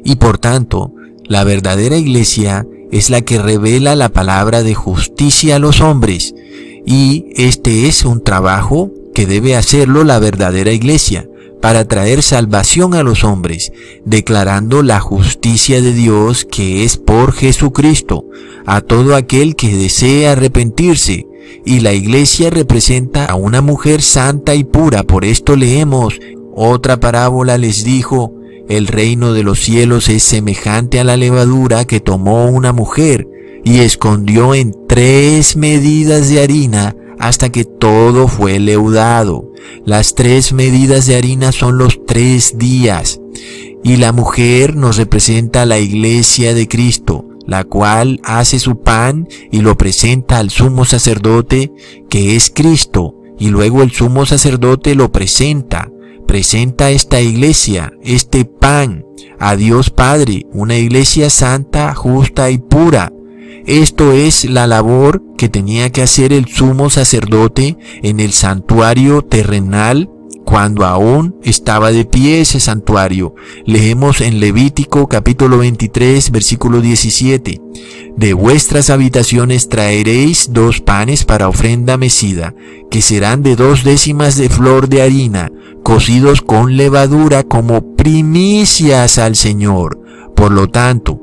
Y 0.05 0.17
por 0.17 0.39
tanto, 0.39 0.93
la 1.25 1.45
verdadera 1.45 1.97
iglesia 1.97 2.67
es 2.91 3.11
la 3.11 3.21
que 3.21 3.39
revela 3.39 3.95
la 3.97 4.09
palabra 4.09 4.63
de 4.63 4.75
justicia 4.75 5.57
a 5.57 5.59
los 5.59 5.81
hombres 5.81 6.35
y 6.87 7.27
este 7.37 7.87
es 7.87 8.05
un 8.05 8.23
trabajo 8.23 8.91
que 9.15 9.27
debe 9.27 9.57
hacerlo 9.57 10.05
la 10.05 10.19
verdadera 10.19 10.73
iglesia 10.73 11.29
para 11.61 11.87
traer 11.87 12.23
salvación 12.23 12.95
a 12.95 13.03
los 13.03 13.23
hombres, 13.23 13.73
declarando 14.05 14.83
la 14.83 14.99
justicia 14.99 15.83
de 15.83 15.93
Dios 15.93 16.47
que 16.51 16.85
es 16.85 16.97
por 16.97 17.33
Jesucristo 17.33 18.25
a 18.67 18.81
todo 18.81 19.15
aquel 19.15 19.57
que 19.57 19.77
desee 19.77 20.29
arrepentirse. 20.29 21.27
Y 21.67 21.81
la 21.81 21.93
iglesia 21.93 22.49
representa 22.49 23.27
a 23.27 23.35
una 23.35 23.61
mujer 23.61 24.03
santa 24.03 24.55
y 24.55 24.65
pura, 24.65 25.03
por 25.03 25.25
esto 25.25 25.57
leemos, 25.57 26.19
otra 26.55 26.99
parábola 26.99 27.59
les 27.59 27.85
dijo, 27.85 28.35
el 28.71 28.87
reino 28.87 29.33
de 29.33 29.43
los 29.43 29.59
cielos 29.59 30.09
es 30.09 30.23
semejante 30.23 31.01
a 31.01 31.05
la 31.05 31.17
levadura 31.17 31.85
que 31.87 31.99
tomó 31.99 32.47
una 32.47 32.73
mujer 32.73 33.27
y 33.65 33.81
escondió 33.81 34.55
en 34.55 34.73
tres 34.89 35.57
medidas 35.57 36.29
de 36.31 36.41
harina 36.41 36.95
hasta 37.19 37.51
que 37.51 37.65
todo 37.65 38.29
fue 38.29 38.61
leudado. 38.61 39.51
Las 39.85 40.15
tres 40.15 40.53
medidas 40.53 41.07
de 41.07 41.17
harina 41.17 41.51
son 41.51 41.79
los 41.79 42.07
tres 42.07 42.59
días. 42.59 43.21
Y 43.83 43.97
la 43.97 44.13
mujer 44.13 44.77
nos 44.77 44.99
representa 44.99 45.63
a 45.63 45.67
la 45.67 45.81
iglesia 45.81 46.55
de 46.55 46.69
Cristo, 46.69 47.27
la 47.47 47.65
cual 47.65 48.21
hace 48.23 48.61
su 48.61 48.81
pan 48.83 49.27
y 49.51 49.63
lo 49.63 49.77
presenta 49.77 50.39
al 50.39 50.51
sumo 50.51 50.85
sacerdote, 50.85 51.73
que 52.09 52.37
es 52.37 52.53
Cristo, 52.55 53.17
y 53.37 53.49
luego 53.49 53.83
el 53.83 53.91
sumo 53.91 54.27
sacerdote 54.27 54.95
lo 54.95 55.11
presenta, 55.11 55.91
presenta 56.31 56.93
esta 56.93 57.21
iglesia, 57.21 57.93
este 58.05 58.45
pan, 58.45 59.05
a 59.41 59.57
Dios 59.57 59.91
Padre, 59.91 60.47
una 60.53 60.77
iglesia 60.77 61.29
santa, 61.29 61.93
justa 61.93 62.53
y 62.53 62.59
pura, 62.59 63.13
esto 63.67 64.13
es 64.13 64.45
la 64.45 64.69
labor 64.69 65.25
que 65.37 65.49
tenía 65.49 65.91
que 65.91 66.03
hacer 66.03 66.33
el 66.33 66.47
sumo 66.47 66.89
sacerdote 66.89 67.77
en 68.05 68.21
el 68.21 68.31
santuario 68.31 69.23
terrenal 69.23 70.09
cuando 70.45 70.85
aún 70.85 71.37
estaba 71.45 71.93
de 71.93 72.05
pie 72.05 72.41
ese 72.41 72.59
santuario. 72.61 73.35
Leemos 73.65 74.21
en 74.21 74.41
Levítico 74.41 75.07
capítulo 75.07 75.59
23 75.59 76.31
versículo 76.31 76.81
17. 76.81 77.61
De 78.17 78.33
vuestras 78.35 78.91
habitaciones 78.91 79.69
traeréis 79.69 80.53
dos 80.53 80.81
panes 80.81 81.25
para 81.25 81.49
ofrenda 81.49 81.97
mecida, 81.97 82.55
que 82.91 83.01
serán 83.01 83.43
de 83.43 83.55
dos 83.55 83.85
décimas 83.85 84.37
de 84.37 84.49
flor 84.49 84.89
de 84.89 85.03
harina, 85.03 85.53
cocidos 85.83 86.41
con 86.41 86.77
levadura 86.77 87.45
como 87.45 87.95
primicias 87.95 89.19
al 89.19 89.37
Señor. 89.37 90.01
Por 90.35 90.53
lo 90.53 90.69
tanto, 90.69 91.21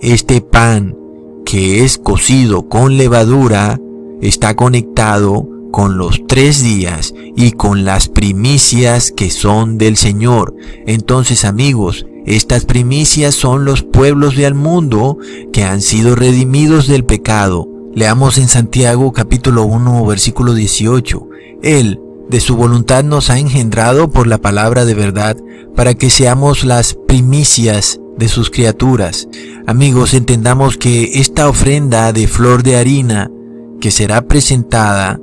este 0.00 0.40
pan 0.40 0.96
que 1.44 1.84
es 1.84 1.98
cocido 1.98 2.68
con 2.68 2.96
levadura 2.96 3.80
está 4.22 4.54
conectado 4.54 5.48
con 5.70 5.98
los 5.98 6.22
tres 6.26 6.62
días 6.62 7.14
y 7.36 7.52
con 7.52 7.84
las 7.84 8.08
primicias 8.08 9.12
que 9.12 9.30
son 9.30 9.78
del 9.78 9.96
Señor. 9.96 10.54
Entonces 10.86 11.44
amigos, 11.44 12.06
estas 12.26 12.64
primicias 12.64 13.34
son 13.34 13.64
los 13.64 13.82
pueblos 13.82 14.36
del 14.36 14.54
mundo 14.54 15.18
que 15.52 15.64
han 15.64 15.80
sido 15.80 16.14
redimidos 16.14 16.86
del 16.86 17.04
pecado. 17.04 17.68
Leamos 17.94 18.38
en 18.38 18.48
Santiago 18.48 19.12
capítulo 19.12 19.64
1 19.64 20.06
versículo 20.06 20.54
18. 20.54 21.28
Él, 21.62 22.00
de 22.28 22.40
su 22.40 22.56
voluntad 22.56 23.02
nos 23.02 23.30
ha 23.30 23.38
engendrado 23.38 24.10
por 24.10 24.26
la 24.26 24.38
palabra 24.38 24.84
de 24.84 24.94
verdad, 24.94 25.36
para 25.74 25.94
que 25.94 26.10
seamos 26.10 26.64
las 26.64 26.94
primicias 26.94 28.00
de 28.16 28.28
sus 28.28 28.50
criaturas. 28.50 29.28
Amigos, 29.66 30.14
entendamos 30.14 30.76
que 30.76 31.18
esta 31.20 31.48
ofrenda 31.48 32.12
de 32.12 32.28
flor 32.28 32.62
de 32.62 32.76
harina 32.76 33.30
que 33.80 33.90
será 33.90 34.22
presentada 34.22 35.18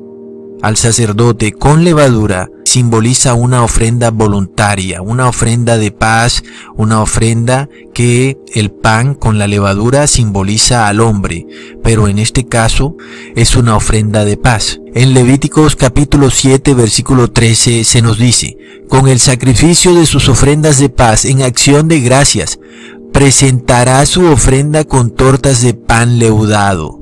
al 0.62 0.78
sacerdote 0.78 1.52
con 1.52 1.84
levadura 1.84 2.50
simboliza 2.66 3.34
una 3.34 3.64
ofrenda 3.64 4.12
voluntaria, 4.12 5.02
una 5.02 5.30
ofrenda 5.30 5.78
de 5.78 5.92
paz, 5.92 6.44
una 6.76 7.02
ofrenda 7.02 7.70
que 7.94 8.38
el 8.54 8.72
pan 8.72 9.14
con 9.14 9.40
la 9.40 9.48
levadura 9.48 10.06
simboliza 10.06 10.88
al 10.88 11.00
hombre, 11.00 11.46
pero 11.84 12.08
en 12.08 12.20
este 12.20 12.46
caso 12.46 12.96
es 13.36 13.56
una 13.56 13.76
ofrenda 13.76 14.26
de 14.26 14.38
paz. 14.38 14.80
En 14.94 15.14
Levíticos 15.14 15.76
capítulo 15.76 16.30
7 16.30 16.74
versículo 16.74 17.32
13 17.32 17.84
se 17.84 18.02
nos 18.02 18.18
dice, 18.18 18.58
con 18.90 19.08
el 19.08 19.20
sacrificio 19.20 19.94
de 19.94 20.06
sus 20.06 20.28
ofrendas 20.28 20.80
de 20.80 20.90
paz 20.90 21.26
en 21.26 21.44
acción 21.44 21.88
de 21.88 22.02
gracias, 22.02 22.60
presentará 23.14 24.06
su 24.06 24.26
ofrenda 24.26 24.84
con 24.84 25.12
tortas 25.12 25.62
de 25.62 25.74
pan 25.74 26.20
leudado. 26.20 27.00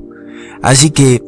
Así 0.62 0.90
que 0.90 1.22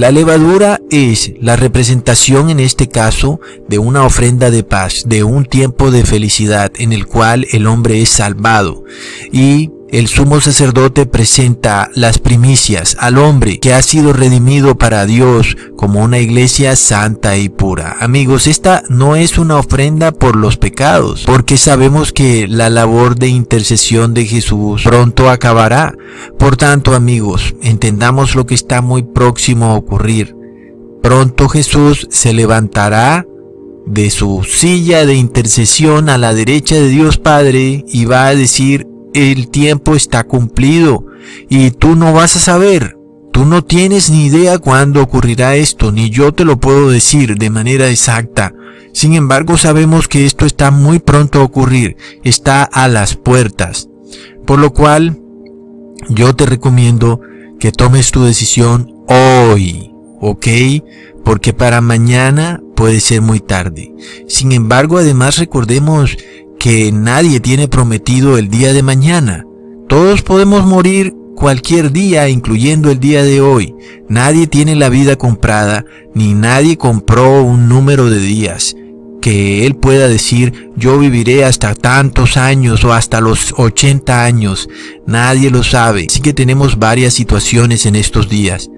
la 0.00 0.10
levadura 0.10 0.80
es 0.88 1.34
la 1.42 1.56
representación 1.56 2.48
en 2.48 2.58
este 2.58 2.88
caso 2.88 3.38
de 3.68 3.78
una 3.78 4.06
ofrenda 4.06 4.50
de 4.50 4.64
paz, 4.64 5.02
de 5.04 5.24
un 5.24 5.44
tiempo 5.44 5.90
de 5.90 6.06
felicidad 6.06 6.72
en 6.78 6.94
el 6.94 7.04
cual 7.04 7.46
el 7.52 7.66
hombre 7.66 8.00
es 8.00 8.08
salvado. 8.08 8.82
Y 9.30 9.70
el 9.92 10.06
sumo 10.06 10.40
sacerdote 10.40 11.06
presenta 11.06 11.90
las 11.94 12.18
primicias 12.18 12.96
al 13.00 13.18
hombre 13.18 13.58
que 13.58 13.74
ha 13.74 13.82
sido 13.82 14.12
redimido 14.12 14.76
para 14.78 15.04
Dios 15.04 15.56
como 15.76 16.02
una 16.02 16.18
iglesia 16.18 16.76
santa 16.76 17.36
y 17.36 17.48
pura. 17.48 17.96
Amigos, 18.00 18.46
esta 18.46 18.82
no 18.88 19.16
es 19.16 19.38
una 19.38 19.58
ofrenda 19.58 20.12
por 20.12 20.36
los 20.36 20.56
pecados, 20.56 21.24
porque 21.26 21.56
sabemos 21.56 22.12
que 22.12 22.46
la 22.46 22.70
labor 22.70 23.16
de 23.16 23.28
intercesión 23.28 24.14
de 24.14 24.26
Jesús 24.26 24.82
pronto 24.84 25.28
acabará. 25.28 25.94
Por 26.38 26.56
tanto, 26.56 26.94
amigos, 26.94 27.54
entendamos 27.62 28.34
lo 28.34 28.46
que 28.46 28.54
está 28.54 28.82
muy 28.82 29.02
próximo 29.02 29.66
a 29.66 29.74
ocurrir. 29.74 30.36
Pronto 31.02 31.48
Jesús 31.48 32.06
se 32.10 32.32
levantará 32.32 33.26
de 33.86 34.10
su 34.10 34.44
silla 34.44 35.04
de 35.06 35.14
intercesión 35.14 36.08
a 36.08 36.18
la 36.18 36.34
derecha 36.34 36.76
de 36.76 36.88
Dios 36.88 37.16
Padre 37.16 37.84
y 37.88 38.04
va 38.04 38.26
a 38.26 38.34
decir, 38.34 38.86
el 39.14 39.48
tiempo 39.48 39.94
está 39.94 40.24
cumplido 40.24 41.06
y 41.48 41.70
tú 41.70 41.96
no 41.96 42.12
vas 42.12 42.36
a 42.36 42.40
saber. 42.40 42.96
Tú 43.32 43.44
no 43.44 43.62
tienes 43.64 44.10
ni 44.10 44.26
idea 44.26 44.58
cuándo 44.58 45.02
ocurrirá 45.02 45.54
esto, 45.54 45.92
ni 45.92 46.10
yo 46.10 46.32
te 46.32 46.44
lo 46.44 46.58
puedo 46.58 46.90
decir 46.90 47.36
de 47.36 47.50
manera 47.50 47.88
exacta, 47.88 48.54
Sin 48.92 49.14
embargo, 49.14 49.56
sabemos 49.56 50.08
que 50.08 50.26
esto 50.26 50.46
está 50.46 50.72
muy 50.72 50.98
pronto 50.98 51.40
a 51.40 51.44
ocurrir, 51.44 51.96
está 52.24 52.64
a 52.64 52.88
las 52.88 53.14
puertas. 53.14 53.88
Por 54.44 54.58
lo 54.58 54.72
cual, 54.72 55.20
yo 56.08 56.34
te 56.34 56.44
recomiendo 56.44 57.20
que 57.60 57.70
tomes 57.70 58.10
tu 58.10 58.24
decisión 58.24 58.92
hoy, 59.06 59.92
¿ok? 60.20 60.46
Porque 61.24 61.52
para 61.52 61.80
mañana 61.80 62.60
puede 62.74 62.98
ser 62.98 63.22
muy 63.22 63.38
tarde. 63.38 63.94
Sin 64.26 64.50
embargo, 64.50 64.98
además 64.98 65.38
recordemos 65.38 66.16
que 66.60 66.92
nadie 66.92 67.40
tiene 67.40 67.68
prometido 67.68 68.36
el 68.36 68.48
día 68.48 68.74
de 68.74 68.82
mañana. 68.82 69.46
Todos 69.88 70.20
podemos 70.20 70.66
morir 70.66 71.14
cualquier 71.34 71.90
día, 71.90 72.28
incluyendo 72.28 72.90
el 72.90 73.00
día 73.00 73.24
de 73.24 73.40
hoy. 73.40 73.74
Nadie 74.10 74.46
tiene 74.46 74.76
la 74.76 74.90
vida 74.90 75.16
comprada, 75.16 75.86
ni 76.14 76.34
nadie 76.34 76.76
compró 76.76 77.42
un 77.42 77.68
número 77.68 78.10
de 78.10 78.18
días 78.20 78.76
que 79.20 79.66
él 79.66 79.76
pueda 79.76 80.08
decir 80.08 80.70
yo 80.76 80.98
viviré 80.98 81.44
hasta 81.44 81.74
tantos 81.74 82.38
años 82.38 82.84
o 82.84 82.92
hasta 82.92 83.20
los 83.20 83.54
80 83.56 84.24
años. 84.24 84.68
Nadie 85.06 85.50
lo 85.50 85.62
sabe. 85.62 86.06
Así 86.08 86.20
que 86.20 86.32
tenemos 86.32 86.78
varias 86.78 87.14
situaciones 87.14 87.86
en 87.86 87.96
estos 87.96 88.28
días. 88.28 88.70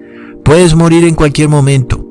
Puedes 0.43 0.75
morir 0.75 1.05
en 1.05 1.15
cualquier 1.15 1.49
momento. 1.49 2.02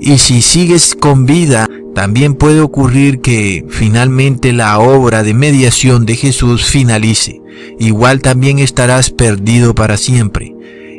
Y 0.00 0.18
si 0.18 0.42
sigues 0.42 0.94
con 0.94 1.26
vida, 1.26 1.66
también 1.94 2.34
puede 2.34 2.60
ocurrir 2.60 3.20
que 3.20 3.64
finalmente 3.68 4.52
la 4.52 4.78
obra 4.78 5.22
de 5.22 5.32
mediación 5.32 6.06
de 6.06 6.16
Jesús 6.16 6.64
finalice. 6.64 7.40
Igual 7.78 8.20
también 8.20 8.58
estarás 8.58 9.10
perdido 9.10 9.74
para 9.74 9.96
siempre. 9.96 10.54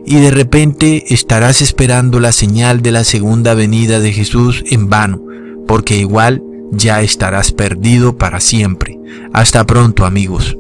Y 0.06 0.16
de 0.18 0.32
repente 0.32 1.14
estarás 1.14 1.62
esperando 1.62 2.20
la 2.20 2.32
señal 2.32 2.82
de 2.82 2.92
la 2.92 3.04
segunda 3.04 3.54
venida 3.56 4.00
de 4.00 4.14
Jesús 4.14 4.64
en 4.70 4.90
vano, 4.90 5.22
porque 5.68 5.98
igual 5.98 6.44
ya 6.72 7.02
estarás 7.02 7.52
perdido 7.52 8.18
para 8.18 8.40
siempre. 8.40 9.00
Hasta 9.34 9.66
pronto 9.66 10.06
amigos. 10.06 10.58